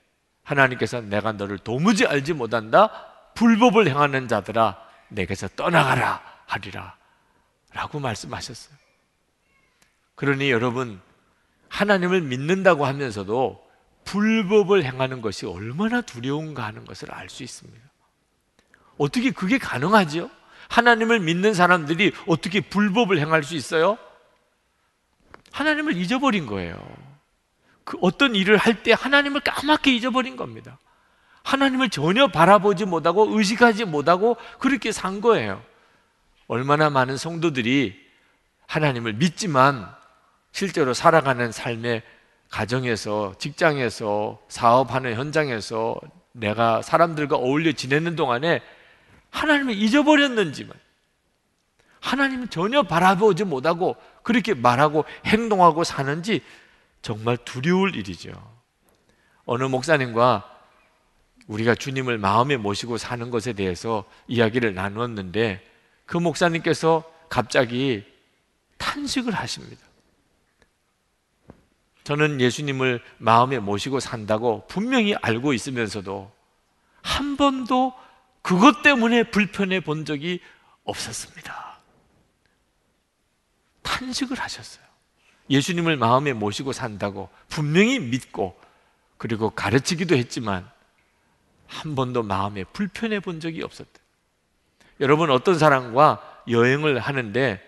하나님께서 0.43 1.01
내가 1.01 1.33
너를 1.33 1.57
도무지 1.57 2.05
알지 2.05 2.33
못한다 2.33 3.05
불법을 3.35 3.87
행하는 3.87 4.27
자들아 4.27 4.81
내게서 5.09 5.49
떠나가라 5.49 6.23
하리라 6.45 6.95
라고 7.73 7.99
말씀하셨어요. 7.99 8.75
그러니 10.15 10.49
여러분 10.49 10.99
하나님을 11.69 12.21
믿는다고 12.21 12.85
하면서도 12.85 13.67
불법을 14.05 14.83
행하는 14.85 15.21
것이 15.21 15.45
얼마나 15.45 16.01
두려운가 16.01 16.63
하는 16.63 16.85
것을 16.85 17.11
알 17.13 17.29
수 17.29 17.43
있습니다. 17.43 17.85
어떻게 18.97 19.31
그게 19.31 19.57
가능하죠? 19.57 20.29
하나님을 20.69 21.19
믿는 21.19 21.53
사람들이 21.53 22.13
어떻게 22.27 22.61
불법을 22.61 23.19
행할 23.19 23.43
수 23.43 23.55
있어요? 23.55 23.97
하나님을 25.51 25.95
잊어버린 25.97 26.45
거예요. 26.45 26.77
그 27.83 27.97
어떤 28.01 28.35
일을 28.35 28.57
할 28.57 28.83
때 28.83 28.93
하나님을 28.93 29.41
까맣게 29.41 29.95
잊어버린 29.95 30.35
겁니다. 30.35 30.77
하나님을 31.43 31.89
전혀 31.89 32.27
바라보지 32.27 32.85
못하고 32.85 33.37
의식하지 33.37 33.85
못하고 33.85 34.35
그렇게 34.59 34.91
산 34.91 35.21
거예요. 35.21 35.63
얼마나 36.47 36.89
많은 36.89 37.15
성도들이 37.17 37.97
하나님을 38.67 39.13
믿지만 39.13 39.89
실제로 40.51 40.93
살아가는 40.93 41.51
삶의 41.51 42.03
가정에서, 42.49 43.35
직장에서, 43.39 44.39
사업하는 44.49 45.15
현장에서 45.15 45.97
내가 46.33 46.81
사람들과 46.81 47.37
어울려 47.37 47.71
지내는 47.71 48.15
동안에 48.15 48.61
하나님을 49.37 49.75
잊어버렸는지만 49.75 50.73
하나님은 51.99 52.49
전혀 52.49 52.83
바라보지 52.83 53.43
못하고 53.43 53.95
그렇게 54.23 54.53
말하고 54.53 55.05
행동하고 55.25 55.83
사는지 55.83 56.41
정말 57.01 57.37
두려울 57.37 57.95
일이죠. 57.95 58.31
어느 59.45 59.63
목사님과 59.63 60.53
우리가 61.47 61.75
주님을 61.75 62.17
마음에 62.17 62.57
모시고 62.57 62.97
사는 62.97 63.29
것에 63.29 63.53
대해서 63.53 64.03
이야기를 64.27 64.73
나누었는데 64.73 65.65
그 66.05 66.17
목사님께서 66.17 67.03
갑자기 67.29 68.03
탄식을 68.77 69.33
하십니다. 69.33 69.85
저는 72.03 72.39
예수님을 72.39 73.01
마음에 73.17 73.59
모시고 73.59 73.99
산다고 73.99 74.65
분명히 74.67 75.15
알고 75.15 75.53
있으면서도 75.53 76.31
한 77.01 77.37
번도 77.37 77.93
그것 78.47 78.81
때문에 78.81 79.23
불편해 79.23 79.81
본 79.81 80.05
적이 80.05 80.39
없었습니다. 80.85 81.79
탄식을 83.81 84.39
하셨어요. 84.39 84.85
예수님을 85.49 85.97
마음에 85.97 86.31
모시고 86.31 86.71
산다고 86.71 87.27
분명히 87.49 87.99
믿고 87.99 88.57
그리고 89.17 89.49
가르치기도 89.49 90.15
했지만 90.15 90.65
한 91.67 91.95
번도 91.95 92.23
마음에 92.23 92.63
불편해 92.63 93.19
본 93.19 93.41
적이 93.41 93.63
없었대. 93.63 93.99
여러분 95.01 95.29
어떤 95.29 95.59
사람과 95.59 96.43
여행을 96.49 96.99
하는데 96.99 97.61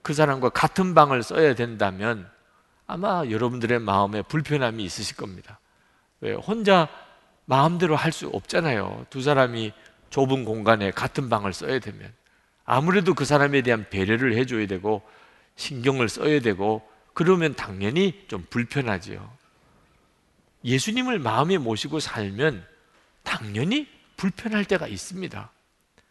그 0.00 0.14
사람과 0.14 0.48
같은 0.48 0.94
방을 0.94 1.22
써야 1.22 1.54
된다면 1.54 2.30
아마 2.86 3.26
여러분들의 3.28 3.80
마음에 3.80 4.22
불편함이 4.22 4.82
있으실 4.82 5.16
겁니다. 5.16 5.60
왜 6.22 6.32
혼자 6.32 6.88
마음대로 7.46 7.96
할 7.96 8.12
수 8.12 8.28
없잖아요. 8.28 9.06
두 9.10 9.22
사람이 9.22 9.72
좁은 10.10 10.44
공간에 10.44 10.90
같은 10.90 11.28
방을 11.28 11.52
써야 11.52 11.78
되면 11.78 12.12
아무래도 12.64 13.14
그 13.14 13.24
사람에 13.24 13.62
대한 13.62 13.86
배려를 13.90 14.36
해줘야 14.36 14.66
되고 14.66 15.02
신경을 15.56 16.08
써야 16.08 16.40
되고 16.40 16.88
그러면 17.12 17.54
당연히 17.54 18.24
좀 18.28 18.44
불편하지요. 18.50 19.30
예수님을 20.64 21.18
마음에 21.18 21.58
모시고 21.58 22.00
살면 22.00 22.64
당연히 23.22 23.86
불편할 24.16 24.64
때가 24.64 24.86
있습니다. 24.86 25.50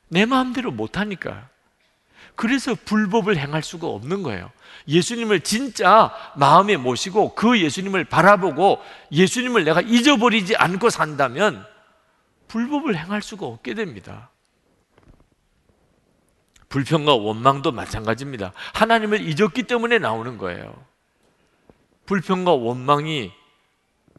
내 0.10 0.26
마음대로 0.26 0.72
못하니까. 0.72 1.50
그래서 2.36 2.76
불법을 2.86 3.38
행할 3.38 3.62
수가 3.64 3.88
없는 3.88 4.24
거예요. 4.24 4.52
예수님을 4.88 5.42
진짜 5.42 6.14
마음에 6.36 6.78
모시고 6.78 7.36
그 7.36 7.60
예수님을 7.60 8.06
바라보고 8.06 8.82
예수님을 9.12 9.64
내가 9.64 9.82
잊어버리지 9.82 10.56
않고 10.56 10.90
산다면 10.90 11.66
불법을 12.48 12.98
행할 12.98 13.22
수가 13.22 13.46
없게 13.46 13.74
됩니다. 13.74 14.30
불평과 16.70 17.14
원망도 17.14 17.72
마찬가지입니다. 17.72 18.52
하나님을 18.74 19.22
잊었기 19.22 19.64
때문에 19.64 20.00
나오는 20.00 20.40
거예요. 20.40 20.74
불평과 22.08 22.54
원망이 22.54 23.32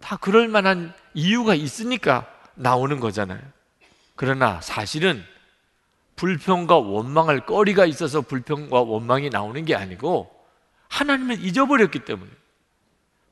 다 0.01 0.17
그럴 0.17 0.49
만한 0.49 0.95
이유가 1.15 1.55
있으니까 1.55 2.27
나오는 2.55 3.01
거잖아요. 3.01 3.41
그러나 4.15 4.61
사실은 4.61 5.25
불평과 6.17 6.77
원망할 6.79 7.45
거리가 7.47 7.87
있어서 7.87 8.21
불평과 8.21 8.83
원망이 8.83 9.31
나오는 9.31 9.65
게 9.65 9.75
아니고 9.75 10.31
하나님을 10.89 11.45
잊어버렸기 11.45 12.01
때문에 12.01 12.31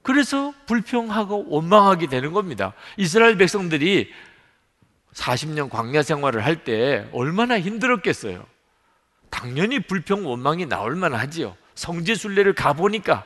그래서 0.03 0.53
불평하고 0.67 1.47
원망하게 1.49 2.09
되는 2.09 2.33
겁니다. 2.33 2.73
이스라엘 2.97 3.37
백성들이 3.39 4.11
40년 5.15 5.71
광야 5.71 6.03
생활을 6.03 6.45
할 6.45 6.65
때 6.65 7.09
얼마나 7.13 7.61
힘들었겠어요. 7.61 8.45
당연히 9.31 9.81
불평 9.81 10.27
원망이 10.27 10.67
나올 10.67 10.97
만하지요. 10.97 11.57
성지 11.75 12.15
순례를 12.15 12.55
가 12.55 12.73
보니까 12.73 13.25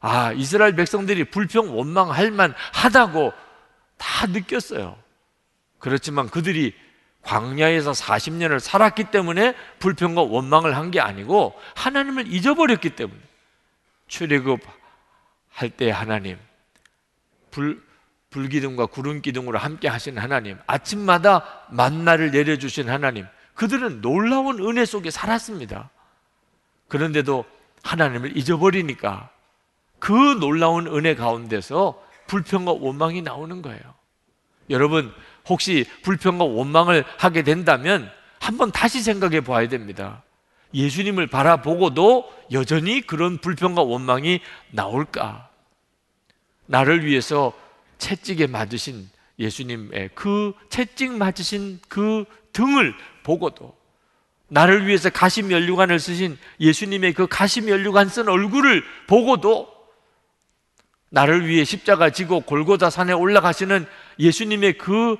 아 0.00 0.32
이스라엘 0.32 0.74
백성들이 0.74 1.24
불평 1.30 1.76
원망할 1.76 2.30
만하다고 2.30 3.32
다 3.96 4.26
느꼈어요. 4.26 4.96
그렇지만 5.78 6.28
그들이 6.28 6.74
광야에서 7.26 7.90
40년을 7.92 8.60
살았기 8.60 9.04
때문에 9.04 9.54
불평과 9.80 10.22
원망을 10.22 10.76
한 10.76 10.90
게 10.90 11.00
아니고 11.00 11.58
하나님을 11.74 12.32
잊어버렸기 12.32 12.90
때문에 12.90 13.20
출애굽 14.06 14.60
할때 15.50 15.90
하나님 15.90 16.38
불 17.50 17.84
불기둥과 18.30 18.86
구름 18.86 19.22
기둥으로 19.22 19.58
함께 19.58 19.88
하신 19.88 20.18
하나님 20.18 20.58
아침마다 20.66 21.64
만나를 21.70 22.30
내려 22.30 22.56
주신 22.56 22.88
하나님 22.88 23.26
그들은 23.54 24.02
놀라운 24.02 24.60
은혜 24.60 24.84
속에 24.84 25.10
살았습니다. 25.10 25.90
그런데도 26.88 27.44
하나님을 27.82 28.36
잊어버리니까 28.36 29.30
그 29.98 30.12
놀라운 30.12 30.86
은혜 30.86 31.14
가운데서 31.14 32.00
불평과 32.26 32.72
원망이 32.72 33.22
나오는 33.22 33.62
거예요. 33.62 33.80
여러분 34.70 35.12
혹시 35.48 35.86
불평과 36.02 36.44
원망을 36.44 37.04
하게 37.18 37.42
된다면 37.42 38.10
한번 38.38 38.70
다시 38.72 39.02
생각해 39.02 39.40
봐야 39.40 39.68
됩니다. 39.68 40.22
예수님을 40.74 41.28
바라보고도 41.28 42.32
여전히 42.52 43.00
그런 43.00 43.38
불평과 43.38 43.82
원망이 43.82 44.40
나올까? 44.70 45.48
나를 46.66 47.04
위해서 47.04 47.52
채찍에 47.98 48.46
맞으신 48.46 49.08
예수님의 49.38 50.10
그 50.14 50.52
채찍 50.68 51.12
맞으신 51.12 51.80
그 51.88 52.24
등을 52.52 52.94
보고도 53.22 53.76
나를 54.48 54.86
위해서 54.86 55.10
가시 55.10 55.42
면류관을 55.42 55.98
쓰신 55.98 56.38
예수님의 56.60 57.14
그 57.14 57.26
가시 57.26 57.60
면류관 57.60 58.08
쓴 58.08 58.28
얼굴을 58.28 58.84
보고도 59.06 59.74
나를 61.10 61.46
위해 61.46 61.64
십자가 61.64 62.10
지고 62.10 62.40
골고다 62.40 62.90
산에 62.90 63.12
올라가시는 63.12 63.86
예수님의 64.18 64.78
그 64.78 65.16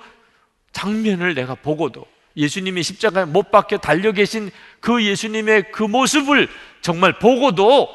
장면을 0.76 1.34
내가 1.34 1.54
보고도 1.54 2.06
예수님이 2.36 2.82
십자가에 2.82 3.24
못 3.24 3.50
박혀 3.50 3.78
달려 3.78 4.12
계신 4.12 4.50
그 4.80 5.02
예수님의 5.02 5.72
그 5.72 5.82
모습을 5.82 6.48
정말 6.82 7.18
보고도 7.18 7.88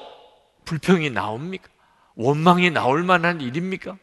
불평이 0.66 1.12
나옵니까? 1.12 1.70
원망이 2.16 2.72
나올 2.72 3.04
만한 3.04 3.40
일입니까? 3.40 3.98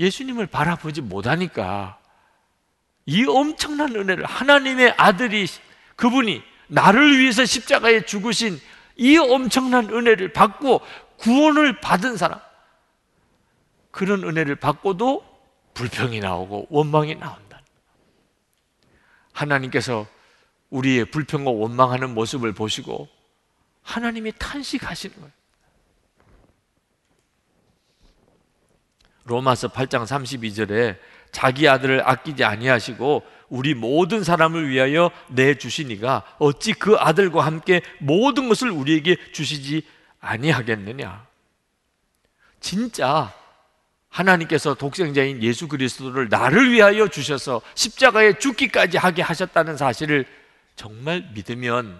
예수님을 0.00 0.48
바라보지 0.48 1.02
못하니까 1.02 2.00
이 3.06 3.24
엄청난 3.28 3.94
은혜를 3.94 4.24
하나님의 4.24 4.94
아들이 4.96 5.46
그분이 5.94 6.42
나를 6.66 7.20
위해서 7.20 7.44
십자가에 7.44 8.06
죽으신 8.06 8.58
이 8.96 9.18
엄청난 9.18 9.88
은혜를 9.88 10.32
받고 10.32 10.80
구원을 11.18 11.80
받은 11.80 12.16
사람 12.16 12.40
그런 13.92 14.24
은혜를 14.24 14.56
받고도 14.56 15.31
불평이 15.74 16.20
나오고 16.20 16.66
원망이 16.70 17.14
나온다. 17.16 17.62
하나님께서 19.32 20.06
우리의 20.70 21.06
불평과 21.06 21.50
원망하는 21.50 22.14
모습을 22.14 22.52
보시고 22.52 23.08
하나님이 23.82 24.32
탄식하시는 24.38 25.16
거예요. 25.16 25.32
로마서 29.24 29.68
8장 29.68 30.04
32절에 30.04 30.98
자기 31.30 31.68
아들을 31.68 32.06
아끼지 32.08 32.44
아니하시고 32.44 33.22
우리 33.48 33.74
모든 33.74 34.24
사람을 34.24 34.68
위하여 34.68 35.10
내 35.28 35.54
주시니가 35.54 36.36
어찌 36.38 36.72
그 36.72 36.96
아들과 36.96 37.44
함께 37.44 37.82
모든 37.98 38.48
것을 38.48 38.70
우리에게 38.70 39.16
주시지 39.32 39.86
아니하겠느냐. 40.20 41.26
진짜 42.60 43.32
하나님께서 44.12 44.74
독생자인 44.74 45.42
예수 45.42 45.68
그리스도를 45.68 46.28
나를 46.28 46.70
위하여 46.70 47.08
주셔서 47.08 47.62
십자가에 47.74 48.38
죽기까지 48.38 48.98
하게 48.98 49.22
하셨다는 49.22 49.76
사실을 49.78 50.26
정말 50.76 51.28
믿으면 51.34 51.98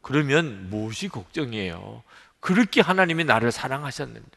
그러면 0.00 0.68
무엇이 0.68 1.08
걱정이에요? 1.08 2.02
그렇게 2.40 2.80
하나님이 2.80 3.24
나를 3.24 3.52
사랑하셨는데 3.52 4.30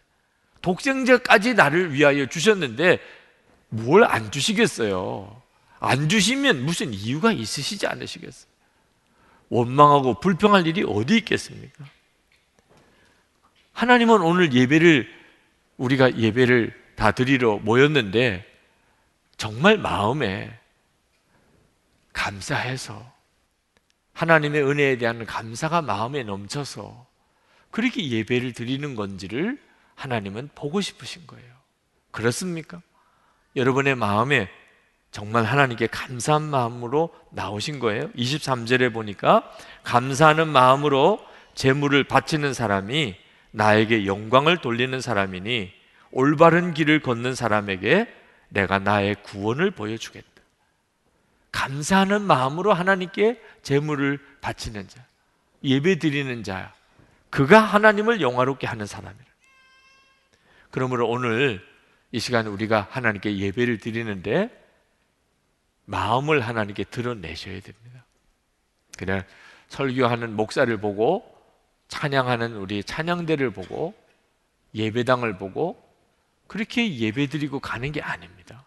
독생자까지 0.62 1.56
나를 1.56 1.92
위하여 1.92 2.28
주셨는데 2.28 3.00
뭘 3.70 4.04
안 4.04 4.32
주시겠어요? 4.32 5.42
안 5.80 6.08
주시면 6.08 6.66
무슨 6.66 6.94
이유가 6.94 7.32
있으시지 7.32 7.88
않으시겠어요? 7.88 8.50
원망하고 9.50 10.20
불평할 10.20 10.68
일이 10.68 10.84
어디 10.88 11.18
있겠습니까? 11.18 11.84
하나님은 13.74 14.22
오늘 14.22 14.54
예배를 14.54 15.25
우리가 15.78 16.18
예배를 16.18 16.74
다 16.96 17.12
드리러 17.12 17.58
모였는데 17.58 18.46
정말 19.38 19.78
마음에 19.78 20.58
감사해서 22.14 23.14
하나님의 24.14 24.64
은혜에 24.64 24.98
대한 24.98 25.26
감사가 25.26 25.82
마음에 25.82 26.24
넘쳐서 26.24 27.06
그렇게 27.72 28.10
예배를 28.10 28.54
드리는 28.54 28.96
건지를 28.96 29.62
하나님은 29.96 30.50
보고 30.56 30.80
싶으신 30.80 31.28
거예요. 31.28 31.54
그렇습니까? 32.12 32.82
여러분의 33.58 33.96
마음에 33.96 34.50
정말 35.12 35.44
하나님께 35.44 35.88
감사한 35.88 36.44
마음으로 36.44 37.14
나오신 37.32 37.80
거예요. 37.80 38.10
23절에 38.12 38.94
보니까 38.94 39.50
감사하는 39.84 40.48
마음으로 40.48 41.26
재물을 41.54 42.04
바치는 42.04 42.54
사람이 42.54 43.16
나에게 43.56 44.06
영광을 44.06 44.58
돌리는 44.58 45.00
사람이니 45.00 45.72
올바른 46.12 46.74
길을 46.74 47.00
걷는 47.00 47.36
사람에게 47.36 48.14
내가 48.50 48.80
나의 48.80 49.16
구원을 49.24 49.72
보여주겠다. 49.72 50.28
감사하는 51.52 52.22
마음으로 52.22 52.74
하나님께 52.74 53.42
재물을 53.62 54.20
바치는 54.42 54.90
자, 54.90 55.06
예배 55.64 56.00
드리는 56.00 56.44
자, 56.44 56.74
그가 57.30 57.60
하나님을 57.60 58.20
영화롭게 58.20 58.68
하는 58.68 58.86
사람이라. 58.86 59.26
그러므로 60.70 61.08
오늘 61.08 61.66
이 62.12 62.20
시간 62.20 62.48
우리가 62.48 62.88
하나님께 62.92 63.38
예배를 63.38 63.78
드리는데 63.78 64.50
마음을 65.86 66.42
하나님께 66.42 66.84
드러내셔야 66.86 67.62
됩니다. 67.62 68.06
그냥 68.98 69.24
설교하는 69.70 70.36
목사를 70.36 70.76
보고 70.78 71.35
찬양하는 71.88 72.56
우리 72.56 72.84
찬양대를 72.84 73.52
보고 73.52 73.94
예배당을 74.74 75.38
보고 75.38 75.82
그렇게 76.48 76.98
예배드리고 76.98 77.60
가는 77.60 77.92
게 77.92 78.02
아닙니다. 78.02 78.66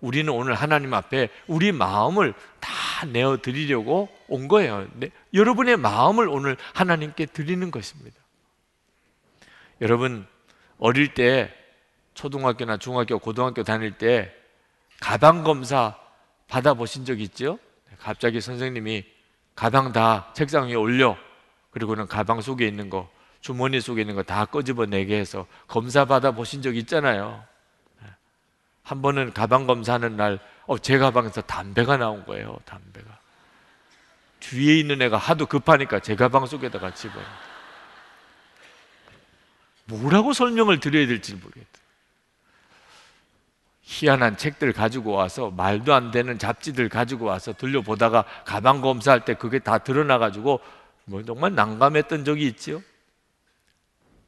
우리는 0.00 0.30
오늘 0.32 0.54
하나님 0.54 0.92
앞에 0.92 1.30
우리 1.46 1.72
마음을 1.72 2.34
다 2.60 3.06
내어 3.06 3.38
드리려고 3.40 4.08
온 4.28 4.48
거예요. 4.48 4.86
네, 4.94 5.10
여러분의 5.32 5.76
마음을 5.78 6.28
오늘 6.28 6.56
하나님께 6.74 7.26
드리는 7.26 7.70
것입니다. 7.70 8.16
여러분 9.80 10.26
어릴 10.78 11.14
때 11.14 11.52
초등학교나 12.12 12.76
중학교, 12.76 13.18
고등학교 13.18 13.62
다닐 13.62 13.92
때 13.92 14.32
가방 15.00 15.42
검사 15.42 15.98
받아 16.48 16.74
보신 16.74 17.04
적 17.04 17.20
있죠? 17.20 17.58
갑자기 17.98 18.40
선생님이 18.40 19.04
가방 19.54 19.92
다 19.92 20.32
책상 20.34 20.68
위에 20.68 20.74
올려 20.74 21.16
그리고는 21.74 22.06
가방 22.06 22.40
속에 22.40 22.66
있는 22.66 22.88
거, 22.88 23.10
주머니 23.40 23.80
속에 23.80 24.00
있는 24.02 24.14
거 24.14 24.22
다 24.22 24.46
꺼집어 24.46 24.86
내게 24.86 25.18
해서 25.18 25.46
검사 25.66 26.04
받아 26.06 26.30
보신 26.30 26.62
적 26.62 26.74
있잖아요. 26.76 27.44
한 28.84 29.02
번은 29.02 29.32
가방 29.32 29.66
검사하는 29.66 30.16
날, 30.16 30.38
어, 30.66 30.78
제 30.78 30.98
가방에서 30.98 31.42
담배가 31.42 31.96
나온 31.96 32.24
거예요, 32.24 32.56
담배가. 32.64 33.18
뒤에 34.40 34.78
있는 34.78 35.02
애가 35.02 35.16
하도 35.16 35.46
급하니까 35.46 36.00
제 36.00 36.14
가방 36.16 36.46
속에다가 36.46 36.94
집어. 36.94 37.14
뭐라고 39.86 40.32
설명을 40.32 40.80
드려야 40.80 41.06
될지 41.06 41.34
모르겠다. 41.34 41.68
희한한 43.82 44.36
책들 44.36 44.72
가지고 44.72 45.12
와서 45.12 45.50
말도 45.50 45.92
안 45.92 46.10
되는 46.10 46.38
잡지들 46.38 46.88
가지고 46.88 47.26
와서 47.26 47.52
들려보다가 47.52 48.24
가방 48.44 48.80
검사할 48.80 49.24
때 49.24 49.34
그게 49.34 49.58
다 49.58 49.78
드러나가지고 49.78 50.60
뭐 51.04 51.22
정말 51.24 51.54
난감했던 51.54 52.24
적이 52.24 52.46
있지요. 52.48 52.82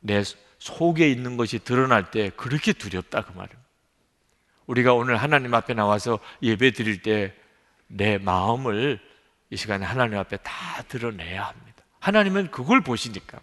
내 0.00 0.22
속에 0.58 1.10
있는 1.10 1.36
것이 1.36 1.58
드러날 1.58 2.10
때 2.10 2.30
그렇게 2.36 2.72
두렵다 2.72 3.22
그 3.22 3.32
말입니다. 3.32 3.66
우리가 4.66 4.94
오늘 4.94 5.16
하나님 5.16 5.54
앞에 5.54 5.74
나와서 5.74 6.18
예배 6.42 6.72
드릴 6.72 7.02
때 7.02 7.34
내 7.88 8.18
마음을 8.18 9.00
이 9.50 9.56
시간에 9.56 9.86
하나님 9.86 10.18
앞에 10.18 10.38
다 10.38 10.82
드러내야 10.88 11.44
합니다. 11.44 11.84
하나님은 12.00 12.50
그걸 12.50 12.80
보시니까. 12.80 13.40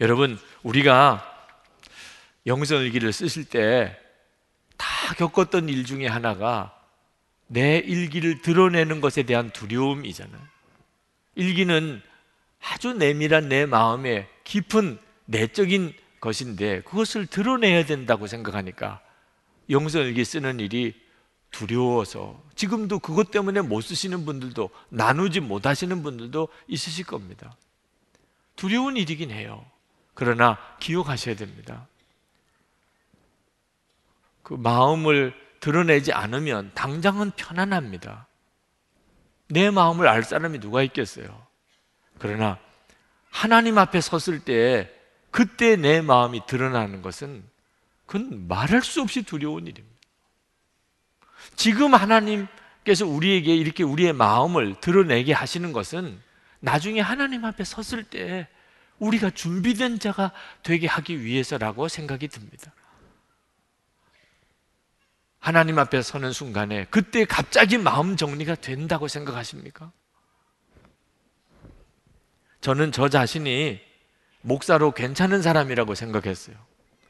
여러분, 0.00 0.38
우리가 0.62 1.28
영성일기를 2.46 3.12
쓰실 3.12 3.44
때 3.44 3.98
다 4.76 5.14
겪었던 5.14 5.68
일 5.68 5.84
중에 5.84 6.06
하나가 6.06 6.76
내 7.46 7.78
일기를 7.78 8.42
드러내는 8.42 9.00
것에 9.00 9.22
대한 9.22 9.50
두려움이잖아요. 9.50 10.51
일기는 11.34 12.02
아주 12.60 12.92
내밀한 12.92 13.48
내 13.48 13.66
마음의 13.66 14.28
깊은 14.44 14.98
내적인 15.24 15.94
것인데 16.20 16.82
그것을 16.82 17.26
드러내야 17.26 17.84
된다고 17.84 18.26
생각하니까 18.26 19.00
영성일기 19.70 20.24
쓰는 20.24 20.60
일이 20.60 20.94
두려워서 21.50 22.42
지금도 22.54 22.98
그것 22.98 23.30
때문에 23.30 23.60
못 23.60 23.80
쓰시는 23.82 24.24
분들도 24.24 24.70
나누지 24.88 25.40
못하시는 25.40 26.02
분들도 26.02 26.48
있으실 26.68 27.04
겁니다. 27.04 27.54
두려운 28.56 28.96
일이긴 28.96 29.30
해요. 29.30 29.64
그러나 30.14 30.58
기억하셔야 30.80 31.36
됩니다. 31.36 31.86
그 34.42 34.54
마음을 34.54 35.34
드러내지 35.60 36.12
않으면 36.12 36.72
당장은 36.74 37.32
편안합니다. 37.36 38.26
내 39.48 39.70
마음을 39.70 40.08
알 40.08 40.22
사람이 40.22 40.60
누가 40.60 40.82
있겠어요? 40.82 41.46
그러나 42.18 42.58
하나님 43.30 43.78
앞에 43.78 44.00
섰을 44.00 44.40
때 44.40 44.90
그때 45.30 45.76
내 45.76 46.00
마음이 46.00 46.46
드러나는 46.46 47.02
것은 47.02 47.42
그건 48.06 48.46
말할 48.46 48.82
수 48.82 49.00
없이 49.00 49.22
두려운 49.22 49.66
일입니다. 49.66 49.92
지금 51.56 51.94
하나님께서 51.94 53.06
우리에게 53.06 53.54
이렇게 53.56 53.82
우리의 53.82 54.12
마음을 54.12 54.76
드러내게 54.80 55.32
하시는 55.32 55.72
것은 55.72 56.20
나중에 56.60 57.00
하나님 57.00 57.44
앞에 57.44 57.64
섰을 57.64 58.04
때 58.04 58.46
우리가 58.98 59.30
준비된 59.30 59.98
자가 59.98 60.32
되게 60.62 60.86
하기 60.86 61.24
위해서라고 61.24 61.88
생각이 61.88 62.28
듭니다. 62.28 62.72
하나님 65.42 65.80
앞에 65.80 66.02
서는 66.02 66.32
순간에 66.32 66.86
그때 66.88 67.24
갑자기 67.24 67.76
마음 67.76 68.16
정리가 68.16 68.54
된다고 68.54 69.08
생각하십니까? 69.08 69.90
저는 72.60 72.92
저 72.92 73.08
자신이 73.08 73.80
목사로 74.42 74.92
괜찮은 74.92 75.42
사람이라고 75.42 75.96
생각했어요. 75.96 76.54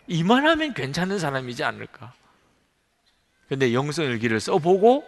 이만하면 0.06 0.72
괜찮은 0.72 1.18
사람이지 1.18 1.62
않을까? 1.62 2.14
근데 3.48 3.74
영성일기를 3.74 4.40
써보고 4.40 5.06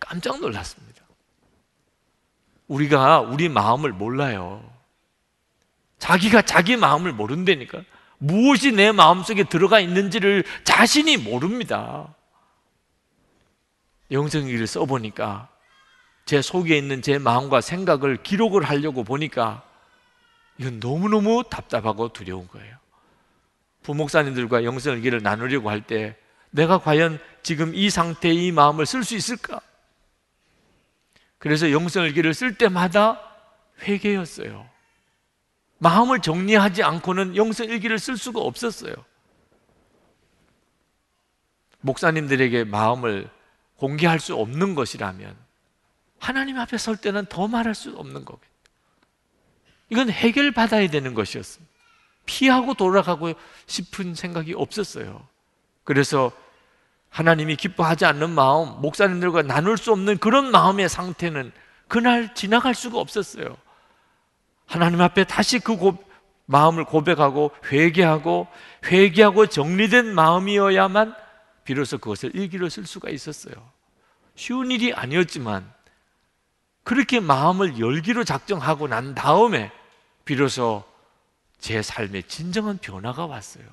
깜짝 0.00 0.40
놀랐습니다. 0.40 1.04
우리가 2.66 3.20
우리 3.20 3.48
마음을 3.48 3.92
몰라요. 3.92 4.68
자기가 6.00 6.42
자기 6.42 6.76
마음을 6.76 7.12
모른다니까. 7.12 7.84
무엇이 8.18 8.72
내 8.72 8.90
마음속에 8.90 9.44
들어가 9.44 9.78
있는지를 9.78 10.42
자신이 10.64 11.16
모릅니다. 11.18 12.12
영성일기를 14.10 14.66
써보니까 14.66 15.48
제 16.24 16.42
속에 16.42 16.76
있는 16.76 17.02
제 17.02 17.18
마음과 17.18 17.60
생각을 17.60 18.22
기록을 18.22 18.62
하려고 18.62 19.04
보니까 19.04 19.62
이건 20.58 20.80
너무너무 20.80 21.44
답답하고 21.48 22.12
두려운 22.12 22.48
거예요. 22.48 22.76
부목사님들과 23.82 24.64
영성일기를 24.64 25.22
나누려고 25.22 25.70
할 25.70 25.82
때 25.82 26.16
내가 26.50 26.78
과연 26.78 27.20
지금 27.42 27.74
이 27.74 27.90
상태의 27.90 28.46
이 28.46 28.52
마음을 28.52 28.86
쓸 28.86 29.04
수 29.04 29.14
있을까? 29.14 29.60
그래서 31.38 31.70
영성일기를 31.70 32.32
쓸 32.34 32.56
때마다 32.56 33.20
회개였어요. 33.82 34.68
마음을 35.78 36.20
정리하지 36.20 36.82
않고는 36.82 37.36
영성일기를 37.36 37.98
쓸 37.98 38.16
수가 38.16 38.40
없었어요. 38.40 38.94
목사님들에게 41.82 42.64
마음을 42.64 43.28
공개할 43.76 44.20
수 44.20 44.34
없는 44.34 44.74
것이라면 44.74 45.36
하나님 46.18 46.58
앞에 46.58 46.78
설 46.78 46.96
때는 46.96 47.26
더 47.26 47.46
말할 47.46 47.74
수 47.74 47.90
없는 47.96 48.24
거겠죠. 48.24 48.50
이건 49.90 50.10
해결받아야 50.10 50.88
되는 50.88 51.14
것이었습니다. 51.14 51.72
피하고 52.24 52.74
돌아가고 52.74 53.32
싶은 53.66 54.14
생각이 54.14 54.54
없었어요. 54.54 55.26
그래서 55.84 56.32
하나님이 57.10 57.56
기뻐하지 57.56 58.04
않는 58.04 58.30
마음, 58.30 58.80
목사님들과 58.80 59.42
나눌 59.42 59.78
수 59.78 59.92
없는 59.92 60.18
그런 60.18 60.50
마음의 60.50 60.88
상태는 60.88 61.52
그날 61.88 62.34
지나갈 62.34 62.74
수가 62.74 62.98
없었어요. 62.98 63.56
하나님 64.66 65.00
앞에 65.00 65.24
다시 65.24 65.60
그 65.60 65.76
고, 65.76 65.96
마음을 66.46 66.84
고백하고 66.84 67.52
회개하고 67.70 68.48
회개하고 68.84 69.46
정리된 69.46 70.14
마음이어야만 70.14 71.14
비로소 71.66 71.98
그것을 71.98 72.34
일기로 72.34 72.70
쓸 72.70 72.86
수가 72.86 73.10
있었어요. 73.10 73.54
쉬운 74.36 74.70
일이 74.70 74.94
아니었지만 74.94 75.70
그렇게 76.84 77.20
마음을 77.20 77.78
열기로 77.78 78.24
작정하고 78.24 78.86
난 78.86 79.14
다음에 79.14 79.72
비로소 80.24 80.84
제 81.58 81.82
삶에 81.82 82.22
진정한 82.22 82.78
변화가 82.78 83.26
왔어요. 83.26 83.64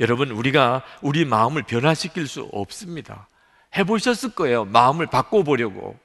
여러분, 0.00 0.30
우리가 0.30 0.82
우리 1.02 1.26
마음을 1.26 1.62
변화시킬 1.62 2.26
수 2.26 2.48
없습니다. 2.52 3.28
해보셨을 3.76 4.30
거예요. 4.30 4.64
마음을 4.64 5.06
바꿔보려고. 5.06 5.98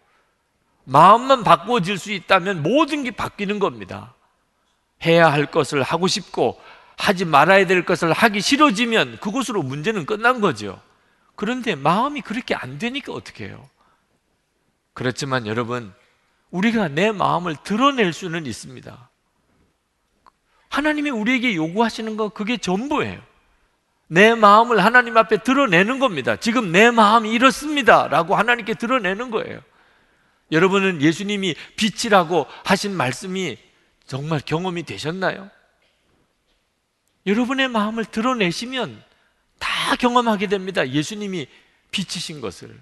마음만 0.83 1.45
바꿔질 1.45 1.97
수 1.97 2.11
있다면 2.11 2.61
모든 2.61 3.05
게 3.05 3.11
바뀌는 3.11 3.59
겁니다. 3.59 4.13
해야 5.05 5.31
할 5.31 5.45
것을 5.45 5.81
하고 5.81 6.07
싶고 6.07 6.59
하지 6.97 7.25
말아야 7.25 7.67
될 7.67 7.85
것을 7.85 8.11
하기 8.13 8.41
싫어지면 8.41 9.19
그것으로 9.19 9.61
문제는 9.63 10.05
끝난 10.05 10.41
거죠. 10.41 10.81
그런데 11.35 11.75
마음이 11.75 12.21
그렇게 12.21 12.55
안 12.55 12.77
되니까 12.77 13.13
어떻게 13.13 13.47
해요? 13.47 13.69
그렇지만 14.93 15.45
여러분, 15.47 15.93
우리가 16.51 16.87
내 16.87 17.11
마음을 17.11 17.55
드러낼 17.63 18.13
수는 18.13 18.45
있습니다. 18.45 19.09
하나님이 20.69 21.09
우리에게 21.09 21.55
요구하시는 21.55 22.15
거 22.17 22.29
그게 22.29 22.57
전부예요. 22.57 23.21
내 24.07 24.35
마음을 24.35 24.83
하나님 24.83 25.17
앞에 25.17 25.37
드러내는 25.37 25.99
겁니다. 25.99 26.35
지금 26.35 26.71
내 26.71 26.91
마음이 26.91 27.31
이렇습니다. 27.31 28.07
라고 28.07 28.35
하나님께 28.35 28.75
드러내는 28.75 29.31
거예요. 29.31 29.59
여러분은 30.51 31.01
예수님이 31.01 31.55
빛이라고 31.75 32.45
하신 32.63 32.95
말씀이 32.95 33.57
정말 34.05 34.39
경험이 34.45 34.83
되셨나요? 34.83 35.49
여러분의 37.25 37.67
마음을 37.67 38.05
드러내시면 38.05 39.03
다 39.59 39.95
경험하게 39.95 40.47
됩니다. 40.47 40.87
예수님이 40.87 41.47
빛이신 41.91 42.41
것을. 42.41 42.79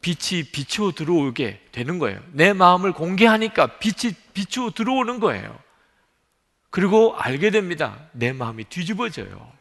빛이 0.00 0.44
비추어 0.52 0.92
들어오게 0.92 1.68
되는 1.72 1.98
거예요. 1.98 2.22
내 2.32 2.52
마음을 2.52 2.92
공개하니까 2.92 3.78
빛이 3.78 4.14
비추어 4.34 4.70
들어오는 4.70 5.18
거예요. 5.18 5.58
그리고 6.70 7.16
알게 7.16 7.50
됩니다. 7.50 8.08
내 8.12 8.32
마음이 8.32 8.64
뒤집어져요. 8.64 9.52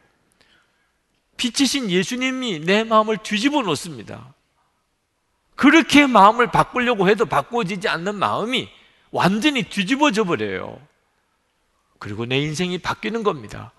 빛이신 1.38 1.89
예수님이 1.89 2.60
내 2.60 2.84
마음을 2.84 3.17
뒤집어 3.17 3.62
놓습니다. 3.62 4.34
그렇게 5.56 6.08
마음을 6.08 6.51
바꾸려고 6.51 7.08
해도 7.08 7.25
바꿔지지 7.25 7.88
않는 7.88 8.15
마음이 8.15 8.69
완전히 9.12 9.63
뒤집어져 9.63 10.23
버려요. 10.23 10.79
그리고 12.03 12.25
내 12.25 12.37
인생이 12.37 12.79
바뀌는 12.79 13.23
겁니다. 13.23 13.71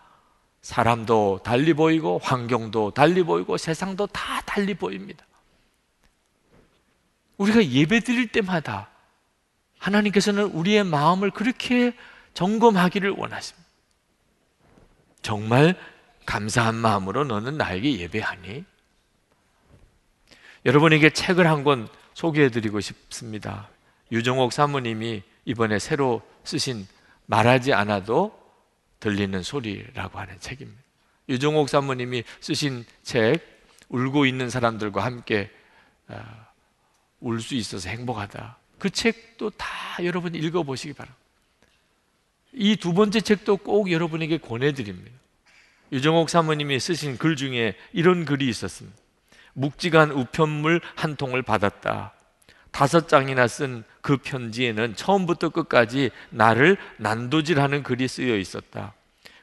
사람도 0.62 1.40
달리 1.44 1.74
보이고, 1.74 2.18
환경도 2.22 2.92
달리 2.92 3.22
보이고, 3.22 3.58
세상도 3.58 4.06
다 4.06 4.40
달리 4.46 4.72
보입니다. 4.72 5.26
우리가 7.37 7.62
예배 7.66 8.00
드릴 8.00 8.32
때마다 8.32 8.88
하나님께서는 9.78 10.44
우리의 10.44 10.84
마음을 10.84 11.32
그렇게 11.32 11.94
점검하기를 12.32 13.10
원하십니다. 13.10 13.68
정말 15.20 15.78
감사한 16.24 16.76
마음으로 16.76 17.24
너는 17.24 17.58
나에게 17.58 17.98
예배하니? 17.98 18.64
여러분에게 20.64 21.10
책을 21.10 21.46
한 21.46 21.62
권 21.62 21.88
소개해 22.14 22.48
드리고 22.48 22.80
싶습니다. 22.80 23.68
유정옥 24.12 24.54
사모님이 24.54 25.24
이번에 25.44 25.78
새로 25.78 26.22
쓰신 26.44 26.87
말하지 27.26 27.72
않아도 27.72 28.38
들리는 29.00 29.42
소리라고 29.42 30.18
하는 30.18 30.38
책입니다. 30.40 30.80
유정옥 31.28 31.68
사모님이 31.68 32.24
쓰신 32.40 32.84
책 33.02 33.40
울고 33.88 34.26
있는 34.26 34.50
사람들과 34.50 35.04
함께 35.04 35.50
어, 36.08 36.22
울수 37.20 37.54
있어서 37.54 37.88
행복하다. 37.88 38.56
그 38.78 38.90
책도 38.90 39.50
다 39.50 39.66
여러분 40.04 40.34
읽어보시기 40.34 40.92
바랍니다. 40.94 41.24
이 42.52 42.76
두 42.76 42.92
번째 42.94 43.20
책도 43.20 43.58
꼭 43.58 43.90
여러분에게 43.90 44.38
권해드립니다. 44.38 45.10
유정옥 45.92 46.30
사모님이 46.30 46.80
쓰신 46.80 47.18
글 47.18 47.37
중에 47.37 47.76
이런 47.92 48.24
글이 48.24 48.48
있었습니다. 48.48 48.96
묵직한 49.54 50.10
우편물 50.10 50.80
한 50.96 51.16
통을 51.16 51.42
받았다. 51.42 52.12
다섯 52.70 53.08
장이나 53.08 53.46
쓴 53.46 53.84
그 54.04 54.18
편지에는 54.18 54.96
처음부터 54.96 55.48
끝까지 55.48 56.10
나를 56.28 56.76
난도질하는 56.98 57.82
글이 57.82 58.06
쓰여 58.06 58.36
있었다. 58.36 58.92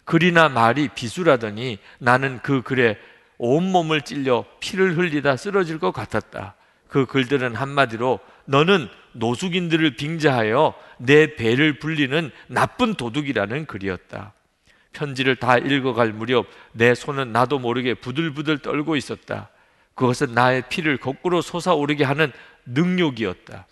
글이나 0.06 0.50
말이 0.50 0.88
비수라더니 0.90 1.80
나는 1.98 2.40
그 2.44 2.62
글에 2.62 3.00
온몸을 3.40 4.04
찔려 4.04 4.46
피를 4.60 5.00
흘리다 5.00 5.36
쓰러질 5.36 5.80
것 5.80 5.92
같았다. 5.92 6.54
그 6.88 7.08
글들은 7.08 7.56
한마디로 7.56 8.20
너는 8.46 8.88
노숙인들을 9.14 9.96
빙자하여 9.96 10.76
내 11.00 11.36
배를 11.36 11.80
불리는 11.80 12.30
나쁜 12.46 12.94
도둑이라는 12.94 13.66
글이었다. 13.66 14.34
편지를 14.94 15.38
다 15.38 15.58
읽어갈 15.58 16.14
무렵 16.14 16.46
내 16.72 16.94
손은 16.94 17.32
나도 17.32 17.58
모르게 17.58 17.96
부들부들 17.96 18.60
떨고 18.60 18.96
있었다. 18.96 19.50
그것은 19.96 20.36
나의 20.36 20.66
피를 20.70 20.98
거꾸로 20.98 21.42
솟아오르게 21.42 22.04
하는 22.04 22.32
능력이었다. 22.68 23.66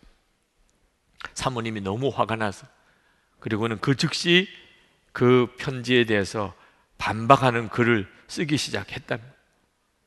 사모님이 1.33 1.81
너무 1.81 2.09
화가 2.09 2.35
나서 2.35 2.67
그리고는 3.39 3.79
그 3.79 3.95
즉시 3.95 4.47
그 5.11 5.47
편지에 5.57 6.05
대해서 6.05 6.53
반박하는 6.97 7.69
글을 7.69 8.07
쓰기 8.27 8.57
시작했다. 8.57 9.17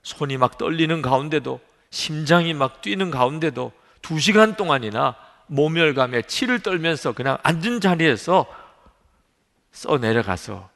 손이 0.03 0.37
막 0.37 0.59
떨리는 0.59 1.03
가운데도 1.03 1.61
심장이 1.91 2.55
막 2.55 2.81
뛰는 2.81 3.11
가운데도 3.11 3.73
두 4.01 4.19
시간 4.19 4.57
동안이나 4.57 5.17
모멸감에 5.47 6.23
치를 6.23 6.61
떨면서 6.61 7.13
그냥 7.13 7.39
앉은 7.43 7.81
자리에서 7.81 8.47
써 9.71 9.99
내려가서 9.99 10.71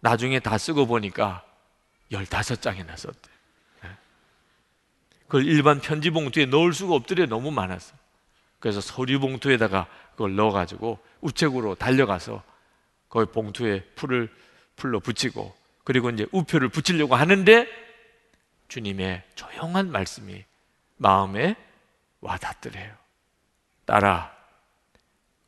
나중에 0.00 0.40
다 0.40 0.58
쓰고 0.58 0.86
보니까 0.86 1.42
15장이나 2.12 2.96
썼대. 2.96 3.30
예. 3.84 3.88
그걸 5.22 5.46
일반 5.46 5.80
편지 5.80 6.10
봉투에 6.10 6.46
넣을 6.46 6.72
수가 6.72 6.94
없더래 6.94 7.26
너무 7.26 7.50
많았어. 7.50 7.94
그래서 8.64 8.80
서류 8.80 9.20
봉투에다가 9.20 9.86
그걸 10.12 10.36
넣어가지고 10.36 10.98
우체국으로 11.20 11.74
달려가서 11.74 12.42
거기 13.10 13.30
봉투에 13.30 13.82
풀을 13.94 14.34
풀로 14.74 15.00
붙이고 15.00 15.54
그리고 15.84 16.08
이제 16.08 16.26
우표를 16.32 16.70
붙이려고 16.70 17.14
하는데 17.14 17.68
주님의 18.68 19.22
조용한 19.34 19.92
말씀이 19.92 20.46
마음에 20.96 21.56
와닿더래요. 22.22 22.96
딸아, 23.84 24.34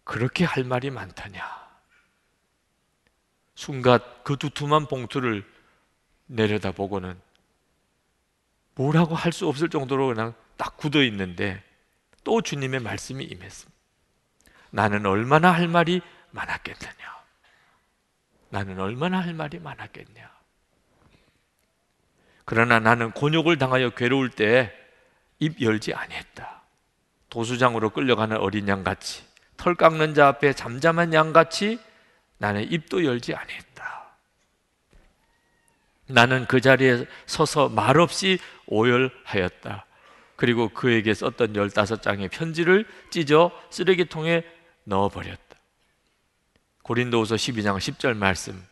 그렇게 0.05 0.45
할 0.45 0.65
말이 0.65 0.91
많다냐? 0.91 1.43
순간 3.55 3.99
그 4.25 4.37
두툼한 4.37 4.89
봉투를 4.89 5.43
내려다보고는 6.27 7.19
뭐라고 8.75 9.15
할 9.15 9.33
수 9.33 9.49
없을 9.49 9.71
정도로 9.71 10.09
그냥 10.09 10.35
딱 10.59 10.77
굳어 10.77 11.03
있는데 11.05 11.66
또 12.27 12.43
주님의 12.43 12.81
말씀이 12.81 13.25
임했습니다. 13.25 13.81
나는 14.71 15.07
얼마나 15.07 15.53
할 15.53 15.69
말이 15.69 16.03
많았겠느냐. 16.33 17.17
나는 18.49 18.81
얼마나 18.81 19.21
할 19.21 19.33
말이 19.33 19.61
많았겠냐. 19.61 20.29
그러나 22.45 22.81
나는 22.81 23.13
곤욕을 23.13 23.59
당하여 23.59 23.91
괴로울 23.91 24.31
때입 24.31 25.61
열지 25.61 25.95
아니했다. 25.95 26.63
도수장으로 27.31 27.91
끌려가는 27.91 28.37
어린 28.39 28.67
양같이 28.67 29.23
털 29.57 29.77
깎는 29.77 30.15
자 30.15 30.27
앞에 30.27 30.53
잠잠한 30.53 31.15
양같이 31.15 31.79
나는 32.39 32.69
입도 32.73 33.05
열지 33.05 33.37
아니했다. 33.37 34.17
나는 36.09 36.47
그 36.47 36.61
자리에 36.61 37.07
서서 37.27 37.69
말없이 37.69 38.41
오열하였다. 38.67 39.87
그리고 40.37 40.69
그에게 40.69 41.15
썼던 41.15 41.57
열다섯 41.57 42.03
장의 42.03 42.29
편지를 42.29 42.87
찢어 43.11 43.51
쓰레기통에 43.71 44.45
넣어버렸다. 44.85 45.41
고린도후서 46.83 47.35
12장 47.35 47.79
10절 47.79 48.17
말씀. 48.17 48.63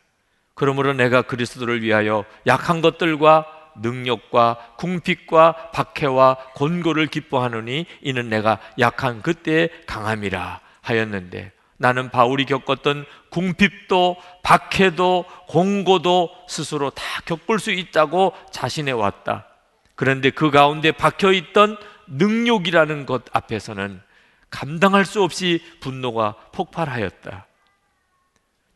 그러므로 0.55 0.93
내가 0.93 1.23
그리스도를 1.23 1.83
위하여 1.83 2.25
약한 2.47 2.81
것들과 2.81 3.47
능력과 3.77 4.75
궁핍과 4.79 5.71
박해와 5.73 6.37
곤고를 6.55 7.09
기뻐하노니 7.09 7.87
이는 8.03 8.29
내가 8.29 8.61
약한 8.79 9.21
그때의 9.21 9.71
강함이라 9.87 10.61
하였는데 10.81 11.53
나는 11.77 12.11
바울이 12.11 12.45
겪었던 12.45 13.05
궁핍도 13.31 14.17
박해도 14.45 15.25
공고도 15.49 16.31
스스로 16.49 16.91
다 16.91 17.03
겪을 17.25 17.59
수 17.59 17.73
있다고 17.73 18.33
자신해 18.53 18.93
왔다. 18.93 19.49
그런데 19.95 20.31
그 20.31 20.51
가운데 20.51 20.93
박혀 20.93 21.33
있던 21.33 21.77
능욕이라는 22.07 23.07
것 23.07 23.25
앞에서는 23.33 24.01
감당할 24.51 25.05
수 25.05 25.23
없이 25.23 25.61
분노가 25.81 26.35
폭발하였다. 26.53 27.47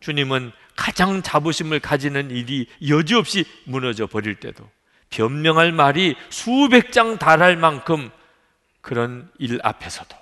주님은 0.00 0.52
가장 0.76 1.22
자부심을 1.22 1.80
가지는 1.80 2.30
일이 2.30 2.66
여지없이 2.88 3.44
무너져 3.64 4.06
버릴 4.06 4.36
때도 4.36 4.68
변명할 5.10 5.72
말이 5.72 6.16
수백 6.30 6.92
장 6.92 7.18
달할 7.18 7.56
만큼 7.56 8.10
그런 8.80 9.30
일 9.38 9.58
앞에서도 9.62 10.16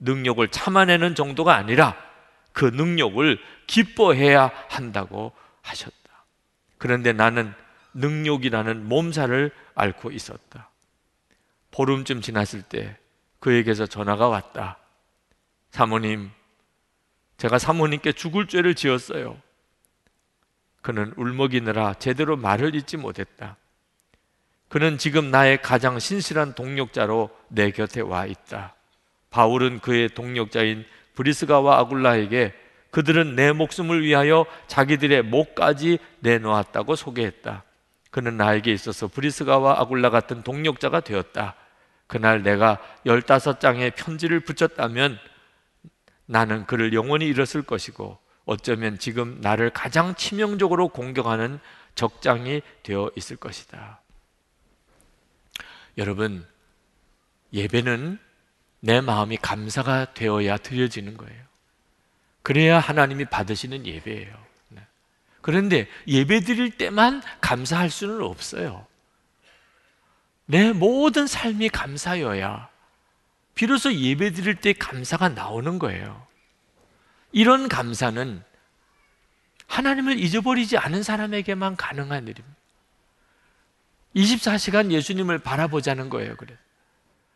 능력을 0.00 0.46
참아내는 0.48 1.14
정도가 1.14 1.54
아니라 1.54 1.96
그 2.52 2.64
능력을 2.64 3.38
기뻐해야 3.66 4.50
한다고 4.68 5.32
하셨다. 5.62 5.94
그런데 6.78 7.12
나는 7.12 7.54
능력이라는 7.94 8.88
몸살을 8.88 9.52
앓고 9.74 10.10
있었다. 10.10 10.70
보름쯤 11.70 12.20
지났을 12.20 12.62
때 12.62 12.96
그에게서 13.40 13.86
전화가 13.86 14.28
왔다. 14.28 14.78
사모님, 15.70 16.30
제가 17.38 17.58
사모님께 17.58 18.12
죽을 18.12 18.46
죄를 18.46 18.74
지었어요. 18.74 19.40
그는 20.82 21.12
울먹이느라 21.16 21.94
제대로 21.94 22.36
말을 22.36 22.74
잇지 22.74 22.96
못했다. 22.96 23.56
그는 24.68 24.98
지금 24.98 25.30
나의 25.30 25.60
가장 25.60 25.98
신실한 25.98 26.54
동력자로 26.54 27.30
내 27.48 27.70
곁에 27.70 28.00
와 28.00 28.26
있다. 28.26 28.74
바울은 29.30 29.80
그의 29.80 30.08
동력자인 30.10 30.84
브리스가와 31.14 31.78
아굴라에게 31.80 32.54
그들은 32.90 33.34
내 33.34 33.52
목숨을 33.52 34.02
위하여 34.02 34.44
자기들의 34.66 35.22
목까지 35.22 35.98
내놓았다고 36.20 36.94
소개했다. 36.94 37.64
그는 38.12 38.36
나에게 38.36 38.70
있어서 38.72 39.08
브리스가와 39.08 39.80
아굴라 39.80 40.10
같은 40.10 40.42
동력자가 40.42 41.00
되었다. 41.00 41.56
그날 42.06 42.42
내가 42.42 42.78
열다섯 43.06 43.58
장의 43.58 43.92
편지를 43.92 44.40
붙였다면 44.40 45.18
나는 46.26 46.66
그를 46.66 46.92
영원히 46.92 47.26
잃었을 47.26 47.62
것이고 47.62 48.18
어쩌면 48.44 48.98
지금 48.98 49.40
나를 49.40 49.70
가장 49.70 50.14
치명적으로 50.14 50.88
공격하는 50.88 51.58
적장이 51.94 52.60
되어 52.82 53.10
있을 53.16 53.36
것이다. 53.36 54.02
여러분, 55.96 56.46
예배는 57.54 58.18
내 58.80 59.00
마음이 59.00 59.38
감사가 59.38 60.12
되어야 60.12 60.58
드려지는 60.58 61.16
거예요. 61.16 61.42
그래야 62.42 62.78
하나님이 62.78 63.24
받으시는 63.24 63.86
예배예요. 63.86 64.51
네. 65.42 65.52
그런데 65.52 65.88
예배 66.06 66.40
드릴 66.40 66.70
때만 66.70 67.22
감사할 67.40 67.90
수는 67.90 68.22
없어요. 68.22 68.86
내 70.46 70.72
모든 70.72 71.26
삶이 71.26 71.68
감사여야 71.68 72.68
비로소 73.54 73.92
예배 73.92 74.32
드릴 74.32 74.56
때 74.56 74.72
감사가 74.72 75.30
나오는 75.30 75.78
거예요. 75.78 76.26
이런 77.32 77.68
감사는 77.68 78.42
하나님을 79.66 80.18
잊어버리지 80.18 80.78
않은 80.78 81.02
사람에게만 81.02 81.76
가능한 81.76 82.28
일입니다. 82.28 82.56
24시간 84.14 84.90
예수님을 84.90 85.38
바라보자는 85.38 86.10
거예요. 86.10 86.36
그래. 86.36 86.56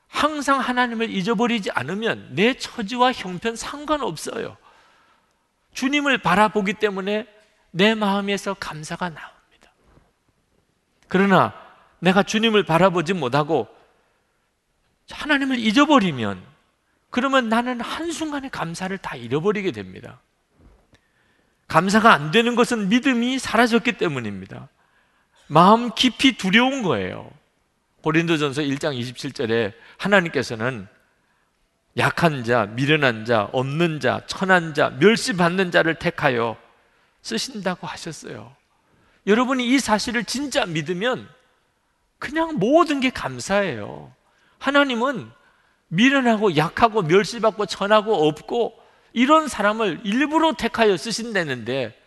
항상 0.09 0.61
하나님을 0.61 1.11
잊어버리지 1.11 1.71
않으면 1.71 2.35
내 2.35 2.55
처지와 2.55 3.13
형편 3.13 3.57
상관없어요. 3.57 4.57
주님을 5.73 6.19
바라보기 6.19 6.75
때문에 6.75 7.27
내 7.71 7.95
마음에서 7.95 8.55
감사가 8.55 9.11
나옵니다. 9.11 9.73
그러나 11.09 11.55
내가 11.99 12.23
주님을 12.23 12.65
바라보지 12.65 13.13
못하고 13.15 13.69
하나님을 15.11 15.59
잊어버리면 15.59 16.43
그러면 17.11 17.49
나는 17.49 17.81
한순간에 17.81 18.49
감사를 18.49 18.97
다 18.99 19.17
잃어버리게 19.17 19.73
됩니다. 19.73 20.21
감사가 21.69 22.13
안 22.13 22.31
되는 22.31 22.55
것은 22.55 22.89
믿음이 22.89 23.39
사라졌기 23.39 23.93
때문입니다. 23.93 24.69
마음 25.49 25.93
깊이 25.95 26.37
두려운 26.37 26.83
거예요. 26.83 27.31
고린도전서 28.03 28.63
1장 28.63 28.99
27절에 29.01 29.73
하나님께서는 29.99 30.87
약한 31.97 32.45
자, 32.45 32.67
미련한 32.67 33.25
자, 33.25 33.49
없는 33.53 34.01
자, 34.01 34.21
천한 34.27 34.75
자, 34.75 34.91
멸시받는 35.01 35.71
자를 35.71 35.95
택하여 35.95 36.57
쓰신다고 37.27 37.87
하셨어요. 37.89 38.55
여러분이 39.27 39.69
이 39.69 39.81
사실을 39.81 40.25
진짜 40.25 40.65
믿으면 40.65 41.29
그냥 42.19 42.59
모든 42.59 43.01
게 43.01 43.11
감사해요. 43.11 44.13
하나님은 44.59 45.31
미련하고 45.89 46.57
약하고 46.57 47.03
멸시받고 47.03 47.67
천하고 47.67 48.29
없고 48.29 48.79
이런 49.13 49.49
사람을 49.49 50.03
일부러 50.05 50.53
택하여 50.53 50.97
쓰신다는데 50.97 52.01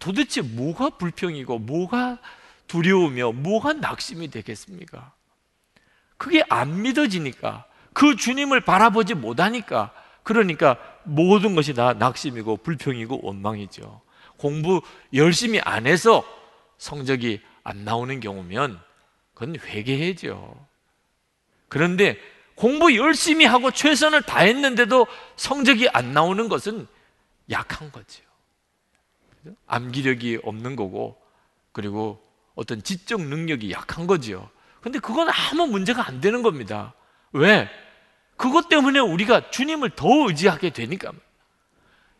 도대체 0.00 0.42
뭐가 0.42 0.90
불평이고 0.90 1.60
뭐가 1.60 2.18
두려우며 2.66 3.32
뭐가 3.32 3.74
낙심이 3.74 4.28
되겠습니까? 4.28 5.12
그게 6.16 6.42
안 6.48 6.82
믿어지니까 6.82 7.64
그 7.92 8.16
주님을 8.16 8.62
바라보지 8.62 9.14
못하니까 9.14 9.92
그러니까 10.24 10.76
모든 11.04 11.54
것이 11.54 11.74
다 11.74 11.94
낙심이고 11.94 12.58
불평이고 12.58 13.20
원망이죠. 13.22 14.07
공부 14.38 14.80
열심히 15.12 15.60
안 15.60 15.86
해서 15.86 16.24
성적이 16.78 17.42
안 17.62 17.84
나오는 17.84 18.18
경우면 18.20 18.80
그건 19.34 19.56
회개해죠. 19.60 20.66
그런데 21.68 22.18
공부 22.54 22.96
열심히 22.96 23.44
하고 23.44 23.70
최선을 23.70 24.22
다했는데도 24.22 25.06
성적이 25.36 25.88
안 25.90 26.12
나오는 26.12 26.48
것은 26.48 26.86
약한 27.50 27.92
거죠. 27.92 28.22
암기력이 29.66 30.40
없는 30.42 30.74
거고 30.76 31.20
그리고 31.72 32.20
어떤 32.54 32.82
지적 32.82 33.20
능력이 33.20 33.70
약한 33.70 34.06
거지요. 34.06 34.50
근데 34.80 34.98
그건 34.98 35.28
아무 35.28 35.66
문제가 35.66 36.06
안 36.06 36.20
되는 36.20 36.42
겁니다. 36.42 36.94
왜? 37.32 37.68
그것 38.36 38.68
때문에 38.68 38.98
우리가 38.98 39.50
주님을 39.50 39.90
더 39.90 40.28
의지하게 40.28 40.70
되니까. 40.70 41.12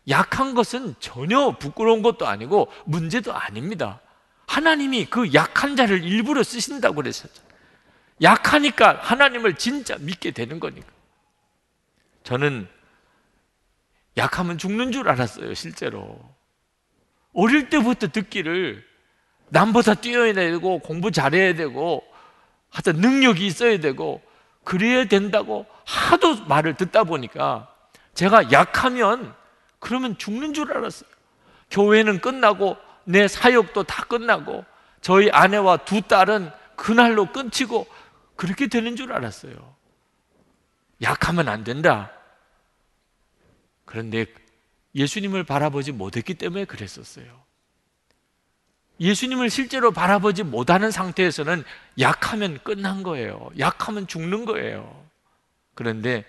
약한 0.07 0.53
것은 0.53 0.95
전혀 0.99 1.51
부끄러운 1.57 2.01
것도 2.01 2.27
아니고 2.27 2.71
문제도 2.85 3.33
아닙니다. 3.33 3.99
하나님이 4.47 5.05
그 5.05 5.33
약한 5.33 5.75
자를 5.75 6.03
일부러 6.03 6.41
쓰신다고 6.41 6.95
그랬었죠. 6.95 7.43
약하니까 8.21 8.99
하나님을 9.01 9.55
진짜 9.55 9.95
믿게 9.99 10.31
되는 10.31 10.59
거니까. 10.59 10.87
저는 12.23 12.67
약하면 14.17 14.57
죽는 14.57 14.91
줄 14.91 15.07
알았어요, 15.07 15.53
실제로. 15.53 16.19
어릴 17.33 17.69
때부터 17.69 18.07
듣기를 18.07 18.83
남보다 19.49 19.95
뛰어야 19.95 20.33
되고 20.33 20.79
공부 20.79 21.11
잘해야 21.11 21.53
되고 21.53 22.03
하여튼 22.69 22.97
능력이 22.97 23.45
있어야 23.45 23.79
되고 23.79 24.21
그래야 24.63 25.05
된다고 25.05 25.65
하도 25.85 26.43
말을 26.45 26.75
듣다 26.75 27.03
보니까 27.03 27.73
제가 28.13 28.51
약하면 28.51 29.33
그러면 29.79 30.17
죽는 30.17 30.53
줄 30.53 30.71
알았어요. 30.71 31.09
교회는 31.71 32.21
끝나고 32.21 32.77
내 33.05 33.27
사역도 33.27 33.83
다 33.83 34.05
끝나고 34.05 34.65
저희 35.01 35.29
아내와 35.29 35.77
두 35.77 36.01
딸은 36.01 36.51
그날로 36.75 37.31
끊치고 37.31 37.87
그렇게 38.35 38.67
되는 38.67 38.95
줄 38.95 39.11
알았어요. 39.11 39.75
약하면 41.01 41.47
안 41.49 41.63
된다. 41.63 42.11
그런데 43.85 44.25
예수님을 44.95 45.43
바라보지 45.43 45.91
못했기 45.91 46.35
때문에 46.35 46.65
그랬었어요. 46.65 47.25
예수님을 48.99 49.49
실제로 49.49 49.91
바라보지 49.91 50.43
못하는 50.43 50.91
상태에서는 50.91 51.63
약하면 51.99 52.59
끝난 52.63 53.01
거예요. 53.01 53.49
약하면 53.57 54.07
죽는 54.07 54.45
거예요. 54.45 55.05
그런데 55.73 56.25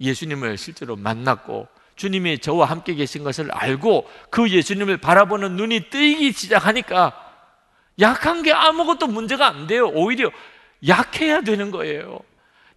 예수님을 0.00 0.56
실제로 0.56 0.94
만났고 0.94 1.66
주님이 1.96 2.38
저와 2.38 2.66
함께 2.66 2.94
계신 2.94 3.22
것을 3.22 3.50
알고 3.52 4.08
그 4.30 4.50
예수님을 4.50 4.98
바라보는 4.98 5.56
눈이 5.56 5.90
뜨이기 5.90 6.32
시작하니까 6.32 7.20
약한 8.00 8.42
게 8.42 8.52
아무것도 8.52 9.06
문제가 9.06 9.48
안 9.48 9.66
돼요. 9.66 9.88
오히려 9.88 10.30
약해야 10.86 11.42
되는 11.42 11.70
거예요. 11.70 12.18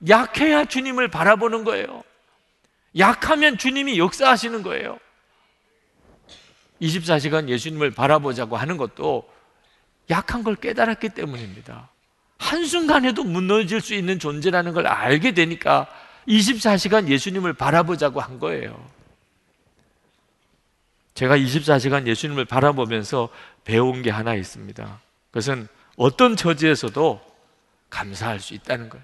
약해야 0.07 0.65
주님을 0.65 1.07
바라보는 1.07 1.63
거예요. 1.63 2.03
약하면 2.97 3.57
주님이 3.57 3.97
역사하시는 3.97 4.61
거예요. 4.63 4.99
24시간 6.81 7.49
예수님을 7.49 7.91
바라보자고 7.91 8.55
하는 8.55 8.77
것도 8.77 9.27
약한 10.09 10.43
걸 10.43 10.55
깨달았기 10.55 11.09
때문입니다. 11.09 11.89
한순간에도 12.37 13.23
무너질 13.23 13.81
수 13.81 13.95
있는 13.95 14.19
존재라는 14.19 14.73
걸 14.73 14.85
알게 14.85 15.31
되니까 15.33 15.87
24시간 16.27 17.07
예수님을 17.07 17.53
바라보자고 17.53 18.21
한 18.21 18.37
거예요. 18.39 18.96
제가 21.17 21.35
24시간 21.35 22.05
예수님을 22.05 22.45
바라보면서 22.45 23.29
배운 23.63 24.03
게 24.03 24.11
하나 24.11 24.35
있습니다. 24.35 25.01
그것은 25.31 25.67
어떤 25.95 26.35
처지에서도 26.35 27.19
감사할 27.89 28.39
수 28.39 28.53
있다는 28.53 28.87
거예요. 28.89 29.03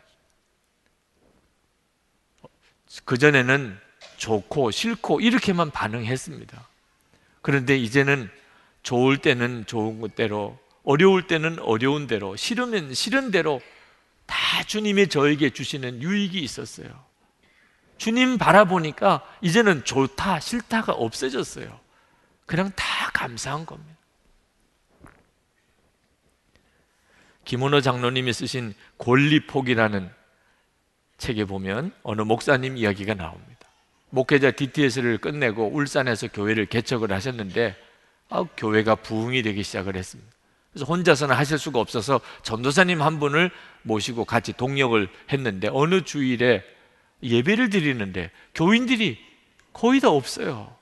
그전에는 3.06 3.76
좋고 4.18 4.70
싫고 4.70 5.22
이렇게만 5.22 5.72
반응했습니다. 5.72 6.68
그런데 7.42 7.76
이제는 7.78 8.30
좋을 8.84 9.18
때는 9.18 9.66
좋은 9.66 10.00
것대로, 10.00 10.60
어려울 10.84 11.26
때는 11.26 11.58
어려운 11.62 12.06
대로, 12.06 12.36
싫으면 12.36 12.94
싫은 12.94 13.32
대로 13.32 13.60
다 14.28 14.62
주님이 14.62 15.08
저에게 15.08 15.50
주시는 15.50 16.04
유익이 16.04 16.40
있었어요. 16.40 16.90
주님 17.98 18.38
바라보니까 18.38 19.24
이제는 19.42 19.84
좋다, 19.84 20.40
싫다가 20.40 20.94
없어졌어요. 20.94 21.82
그냥 22.46 22.72
다 22.76 23.10
감사한 23.14 23.66
겁니다. 23.66 23.98
김원호 27.46 27.82
장로님이 27.82 28.32
쓰신 28.34 28.74
권리폭이라는 28.98 30.10
책에 31.18 31.46
보면 31.46 31.94
어느 32.04 32.22
목사님 32.22 32.78
이야기가 32.78 33.14
나옵니다. 33.14 33.54
목회자 34.10 34.52
DTS를 34.52 35.18
끝내고 35.18 35.70
울산에서 35.74 36.28
교회를 36.28 36.68
개척을 36.68 37.12
하셨는데 37.12 37.76
아, 38.30 38.44
교회가 38.58 38.96
부흥이 38.96 39.42
되기 39.42 39.64
시작을 39.64 39.96
했습니다. 39.96 40.32
그래서 40.72 40.86
혼자서는 40.86 41.36
하실 41.36 41.58
수가 41.58 41.80
없어서 41.80 42.20
전도사님 42.42 43.02
한 43.02 43.20
분을 43.20 43.52
모시고 43.84 44.26
같이 44.26 44.54
동역을 44.54 45.08
했는데 45.32 45.70
어느 45.72 46.04
주일에 46.04 46.64
예배를 47.22 47.70
드리는데 47.70 48.32
교인들이 48.56 49.20
거의 49.72 50.00
다 50.00 50.10
없어요. 50.10 50.76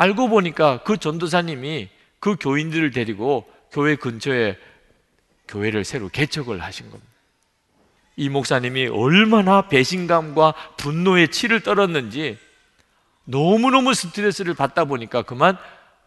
알고 0.00 0.30
보니까 0.30 0.82
그 0.82 0.96
전도사님이 0.96 1.90
그 2.20 2.36
교인들을 2.40 2.90
데리고 2.90 3.46
교회 3.70 3.96
근처에 3.96 4.56
교회를 5.46 5.84
새로 5.84 6.08
개척을 6.08 6.62
하신 6.62 6.90
겁니다. 6.90 7.12
이 8.16 8.30
목사님이 8.30 8.86
얼마나 8.86 9.68
배신감과 9.68 10.54
분노의 10.78 11.28
치를 11.28 11.60
떨었는지 11.60 12.38
너무너무 13.24 13.92
스트레스를 13.92 14.54
받다 14.54 14.86
보니까 14.86 15.20
그만 15.20 15.58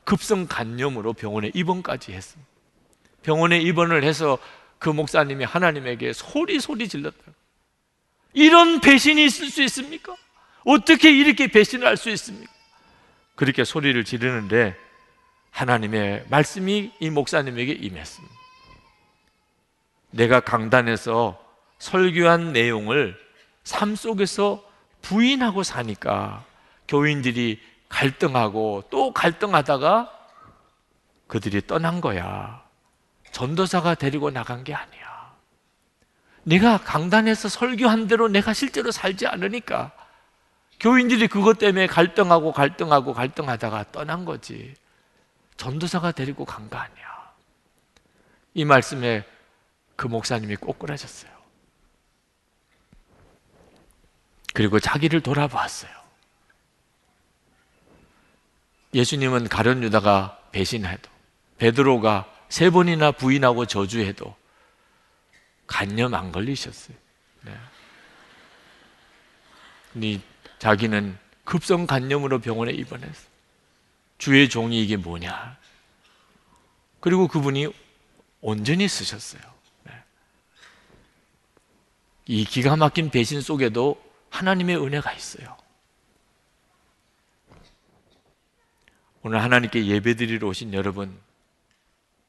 급성 0.06 0.48
간염으로 0.48 1.14
병원에 1.14 1.52
입원까지 1.54 2.14
했습니다. 2.14 2.52
병원에 3.22 3.60
입원을 3.60 4.04
해서 4.04 4.40
그 4.80 4.90
목사님이 4.90 5.44
하나님에게 5.44 6.14
소리 6.14 6.60
소리 6.60 6.88
질렀다. 6.88 7.32
이런 8.34 8.82
배신이 8.82 9.24
있을 9.24 9.52
수 9.52 9.62
있습니까? 9.62 10.16
어떻게 10.66 11.12
이렇게 11.12 11.46
배신을 11.46 11.86
할 11.86 11.96
수 11.96 12.10
있습니까? 12.10 12.53
그렇게 13.36 13.64
소리를 13.64 14.04
지르는데 14.04 14.76
하나님의 15.52 16.26
말씀이 16.30 16.92
이 17.00 17.10
목사님에게 17.10 17.74
임했습니다. 17.74 18.36
내가 20.12 20.40
강단에서 20.40 21.44
설교한 21.80 22.54
내용을 22.54 23.18
삶 23.64 23.96
속에서 23.96 24.64
부인하고 25.02 25.64
사니까 25.64 26.46
교인들이 26.88 27.62
갈등하고 27.90 28.86
또 28.90 29.12
갈등하다가 29.14 30.12
그들이 31.28 31.66
떠난 31.66 32.02
거야. 32.02 32.64
전도사가 33.32 33.96
데리고 33.96 34.30
나간 34.30 34.64
게 34.64 34.74
아니야. 34.74 35.34
내가 36.44 36.78
강단에서 36.78 37.50
설교한 37.50 38.08
대로 38.08 38.28
내가 38.28 38.54
실제로 38.54 38.92
살지 38.92 39.28
않으니까 39.28 39.92
교인들이 40.84 41.30
그것 41.30 41.58
때문에 41.60 41.88
갈등하고 41.88 42.52
갈등하고 42.52 43.14
갈등하다가 43.14 43.92
떠난 43.94 44.26
거지. 44.26 44.76
전도사가 45.56 46.12
데리고 46.12 46.44
간 46.44 46.70
거 46.70 46.78
아니야. 46.78 47.34
이 48.54 48.66
말씀에 48.66 49.26
그 49.96 50.08
목사님이 50.08 50.58
꼬꾸라졌어요. 50.58 51.32
그리고 54.54 54.82
자기를 54.82 55.22
돌아보았어요. 55.22 55.90
예수님은 58.94 59.48
가련 59.48 59.82
유다가 59.84 60.38
배신해도 60.52 61.10
베드로가 61.60 62.30
세 62.50 62.70
번이나 62.70 63.14
부인하고 63.14 63.66
저주해도 63.66 64.36
간염 65.66 66.14
안 66.14 66.34
걸리셨어요. 66.34 66.98
네. 67.44 67.58
자기는 70.64 71.18
급성 71.44 71.86
간염으로 71.86 72.40
병원에 72.40 72.72
입원했어. 72.72 73.28
주의 74.18 74.48
종이 74.48 74.82
이게 74.82 74.96
뭐냐? 74.96 75.58
그리고 77.02 77.28
그분이 77.28 77.68
온전히 78.40 78.88
쓰셨어요. 78.88 79.42
네. 79.84 79.92
이 82.28 82.46
기가 82.46 82.78
막힌 82.78 83.10
배신 83.10 83.42
속에도 83.42 84.02
하나님의 84.30 84.78
은혜가 84.78 85.12
있어요. 85.12 85.58
오늘 89.22 89.44
하나님께 89.44 89.86
예배드리러 89.86 90.48
오신 90.48 90.74
여러분, 90.74 91.14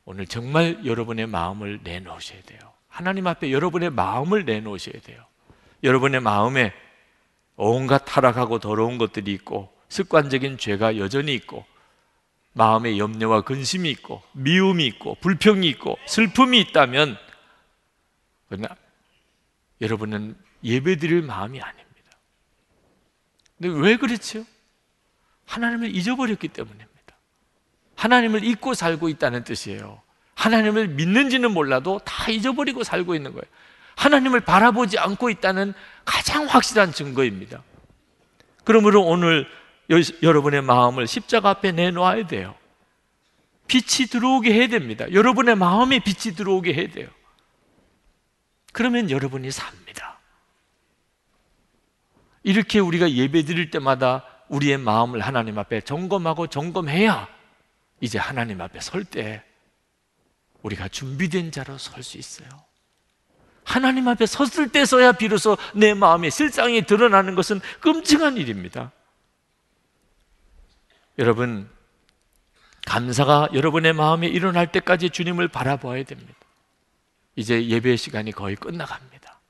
오늘 0.06 0.26
정말 0.26 0.84
여러분의 0.84 1.28
마음을 1.28 1.78
내놓으셔야 1.84 2.42
돼요. 2.42 2.58
하나님 2.88 3.28
앞에 3.28 3.52
여러분의 3.52 3.90
마음을 3.90 4.44
내놓으셔야 4.44 5.00
돼요. 5.02 5.24
여러분의 5.84 6.20
마음에 6.20 6.74
온갖 7.56 8.04
타락하고 8.04 8.58
더러운 8.58 8.98
것들이 8.98 9.32
있고, 9.32 9.72
습관적인 9.88 10.58
죄가 10.58 10.98
여전히 10.98 11.34
있고, 11.34 11.64
마음에 12.52 12.98
염려와 12.98 13.42
근심이 13.42 13.90
있고, 13.90 14.22
미움이 14.32 14.86
있고, 14.86 15.16
불평이 15.20 15.68
있고, 15.70 15.98
슬픔이 16.06 16.60
있다면, 16.60 17.16
그러나 18.48 18.68
여러분은 19.80 20.36
예배드릴 20.62 21.22
마음이 21.22 21.60
아닙니다. 21.60 22.10
근데 23.58 23.80
왜 23.80 23.96
그렇죠? 23.96 24.44
하나님을 25.46 25.94
잊어버렸기 25.94 26.48
때문입니다. 26.48 26.90
하나님을 27.96 28.44
잊고 28.44 28.74
살고 28.74 29.08
있다는 29.08 29.44
뜻이에요. 29.44 30.02
하나님을 30.34 30.88
믿는지는 30.88 31.52
몰라도 31.52 32.00
다 32.04 32.30
잊어버리고 32.30 32.82
살고 32.82 33.14
있는 33.14 33.32
거예요. 33.32 33.44
하나님을 33.96 34.40
바라보지 34.40 34.98
않고 34.98 35.30
있다는 35.30 35.74
가장 36.04 36.46
확실한 36.46 36.92
증거입니다. 36.92 37.62
그러므로 38.64 39.02
오늘 39.02 39.46
여러분의 40.22 40.62
마음을 40.62 41.06
십자가 41.06 41.50
앞에 41.50 41.72
내놓아야 41.72 42.26
돼요. 42.26 42.54
빛이 43.66 44.08
들어오게 44.08 44.52
해야 44.52 44.68
됩니다. 44.68 45.10
여러분의 45.12 45.54
마음에 45.56 45.98
빛이 45.98 46.34
들어오게 46.34 46.74
해야 46.74 46.88
돼요. 46.88 47.08
그러면 48.72 49.10
여러분이 49.10 49.50
삽니다. 49.50 50.18
이렇게 52.42 52.78
우리가 52.78 53.10
예배 53.10 53.44
드릴 53.44 53.70
때마다 53.70 54.24
우리의 54.48 54.78
마음을 54.78 55.20
하나님 55.20 55.58
앞에 55.58 55.80
점검하고 55.82 56.48
점검해야 56.48 57.28
이제 58.00 58.18
하나님 58.18 58.60
앞에 58.60 58.80
설 58.80 59.04
때 59.04 59.42
우리가 60.62 60.88
준비된 60.88 61.52
자로 61.52 61.78
설 61.78 62.02
수 62.02 62.18
있어요. 62.18 62.48
하나님 63.64 64.08
앞에 64.08 64.26
섰을 64.26 64.68
때서야 64.68 65.12
비로소 65.12 65.56
내 65.74 65.94
마음의 65.94 66.30
실상이 66.30 66.82
드러나는 66.82 67.34
것은 67.34 67.60
끔찍한 67.80 68.36
일입니다. 68.36 68.92
여러분, 71.18 71.68
감사가 72.86 73.48
여러분의 73.54 73.92
마음에 73.94 74.26
일어날 74.26 74.70
때까지 74.70 75.10
주님을 75.10 75.48
바라봐야 75.48 76.04
됩니다. 76.04 76.34
이제 77.36 77.66
예배 77.66 77.96
시간이 77.96 78.32
거의 78.32 78.56
끝나갑니다. 78.56 79.40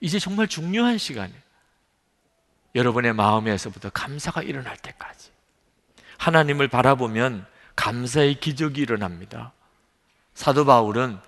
이제 0.00 0.18
정말 0.18 0.46
중요한 0.46 0.98
시간이에요. 0.98 1.40
여러분의 2.74 3.14
마음에서부터 3.14 3.90
감사가 3.90 4.42
일어날 4.42 4.76
때까지 4.76 5.30
하나님을 6.18 6.68
바라보면 6.68 7.46
감사의 7.74 8.40
기적이 8.40 8.82
일어납니다. 8.82 9.52
사도 10.34 10.66
바울은 10.66 11.18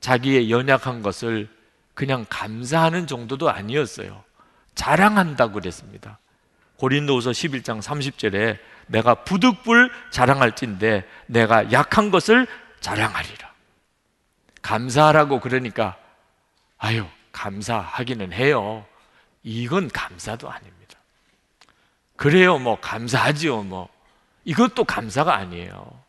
자기의 0.00 0.50
연약한 0.50 1.02
것을 1.02 1.48
그냥 1.94 2.24
감사하는 2.28 3.06
정도도 3.06 3.50
아니었어요. 3.50 4.24
자랑한다고 4.74 5.54
그랬습니다. 5.54 6.18
고린도후서 6.76 7.30
11장 7.32 7.82
30절에 7.82 8.58
내가 8.86 9.14
부득불 9.24 9.90
자랑할진데 10.10 11.06
내가 11.26 11.70
약한 11.72 12.10
것을 12.10 12.46
자랑하리라. 12.80 13.50
감사하라고 14.62 15.40
그러니까 15.40 15.96
아유 16.78 17.06
감사하기는 17.32 18.32
해요. 18.32 18.86
이건 19.42 19.88
감사도 19.88 20.50
아닙니다. 20.50 20.98
그래요, 22.16 22.58
뭐 22.58 22.78
감사하지요, 22.80 23.62
뭐 23.62 23.88
이것도 24.44 24.84
감사가 24.84 25.36
아니에요. 25.36 26.02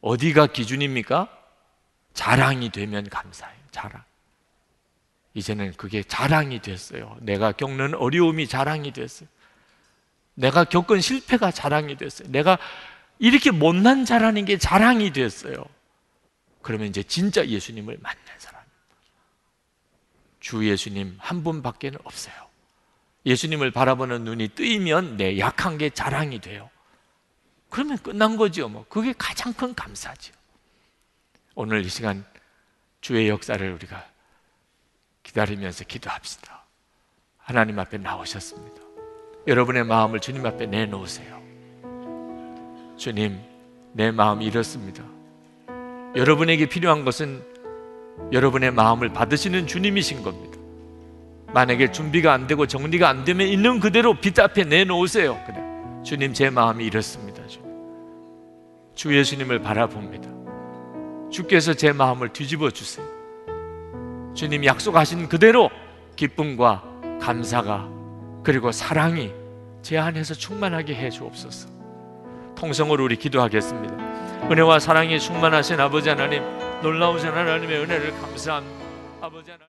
어디가 0.00 0.48
기준입니까? 0.48 1.35
자랑이 2.16 2.70
되면 2.70 3.08
감사해요. 3.08 3.60
자랑. 3.70 4.02
이제는 5.34 5.74
그게 5.76 6.02
자랑이 6.02 6.60
됐어요. 6.60 7.16
내가 7.20 7.52
겪는 7.52 7.94
어려움이 7.94 8.48
자랑이 8.48 8.90
됐어요. 8.92 9.28
내가 10.34 10.64
겪은 10.64 11.00
실패가 11.00 11.50
자랑이 11.50 11.96
됐어요. 11.96 12.28
내가 12.30 12.58
이렇게 13.18 13.50
못난 13.50 14.06
자라는 14.06 14.46
게 14.46 14.56
자랑이 14.56 15.12
됐어요. 15.12 15.64
그러면 16.62 16.88
이제 16.88 17.02
진짜 17.02 17.46
예수님을 17.46 17.98
만난 18.00 18.24
사람. 18.38 18.62
주 20.40 20.66
예수님 20.66 21.16
한 21.18 21.44
분밖에는 21.44 21.98
없어요. 22.04 22.34
예수님을 23.26 23.72
바라보는 23.72 24.24
눈이 24.24 24.48
뜨이면 24.48 25.18
내 25.18 25.38
약한 25.38 25.76
게 25.76 25.90
자랑이 25.90 26.40
돼요. 26.40 26.70
그러면 27.68 27.98
끝난 27.98 28.38
거죠. 28.38 28.68
뭐 28.68 28.86
그게 28.88 29.12
가장 29.18 29.52
큰 29.52 29.74
감사죠. 29.74 30.32
오늘 31.58 31.86
이 31.86 31.88
시간 31.88 32.22
주의 33.00 33.30
역사를 33.30 33.72
우리가 33.72 34.04
기다리면서 35.22 35.84
기도합시다. 35.84 36.64
하나님 37.38 37.78
앞에 37.78 37.96
나오셨습니다. 37.96 38.82
여러분의 39.46 39.84
마음을 39.84 40.20
주님 40.20 40.44
앞에 40.44 40.66
내놓으세요. 40.66 41.42
주님, 42.98 43.40
내 43.94 44.10
마음이 44.10 44.44
이렇습니다. 44.44 45.02
여러분에게 46.14 46.68
필요한 46.68 47.06
것은 47.06 47.42
여러분의 48.32 48.72
마음을 48.72 49.14
받으시는 49.14 49.66
주님이신 49.66 50.22
겁니다. 50.22 50.58
만약에 51.54 51.90
준비가 51.90 52.34
안 52.34 52.46
되고 52.46 52.66
정리가 52.66 53.08
안 53.08 53.24
되면 53.24 53.48
있는 53.48 53.80
그대로 53.80 54.12
빛 54.12 54.38
앞에 54.38 54.64
내놓으세요. 54.64 55.42
그래. 55.46 55.56
주님, 56.04 56.34
제 56.34 56.50
마음이 56.50 56.84
이렇습니다. 56.84 57.46
주님. 57.46 57.66
주 58.94 59.16
예수님을 59.16 59.62
바라봅니다. 59.62 60.35
주께서 61.30 61.74
제 61.74 61.92
마음을 61.92 62.32
뒤집어 62.32 62.70
주세요. 62.70 63.06
주님 64.34 64.64
약속하신 64.64 65.28
그대로 65.28 65.70
기쁨과 66.14 66.82
감사가 67.20 67.88
그리고 68.42 68.70
사랑이 68.72 69.32
제 69.82 69.98
안에서 69.98 70.34
충만하게 70.34 70.94
해 70.94 71.10
주옵소서. 71.10 71.68
통성으로 72.56 73.04
우리 73.04 73.16
기도하겠습니다. 73.16 73.94
은혜와 74.50 74.78
사랑이 74.78 75.18
충만하신 75.18 75.80
아버지 75.80 76.08
하나님, 76.08 76.42
놀라우신 76.82 77.28
하나님의 77.28 77.80
은혜를 77.80 78.10
감사합니다. 78.20 78.86
아버지 79.20 79.50
하나님. 79.50 79.56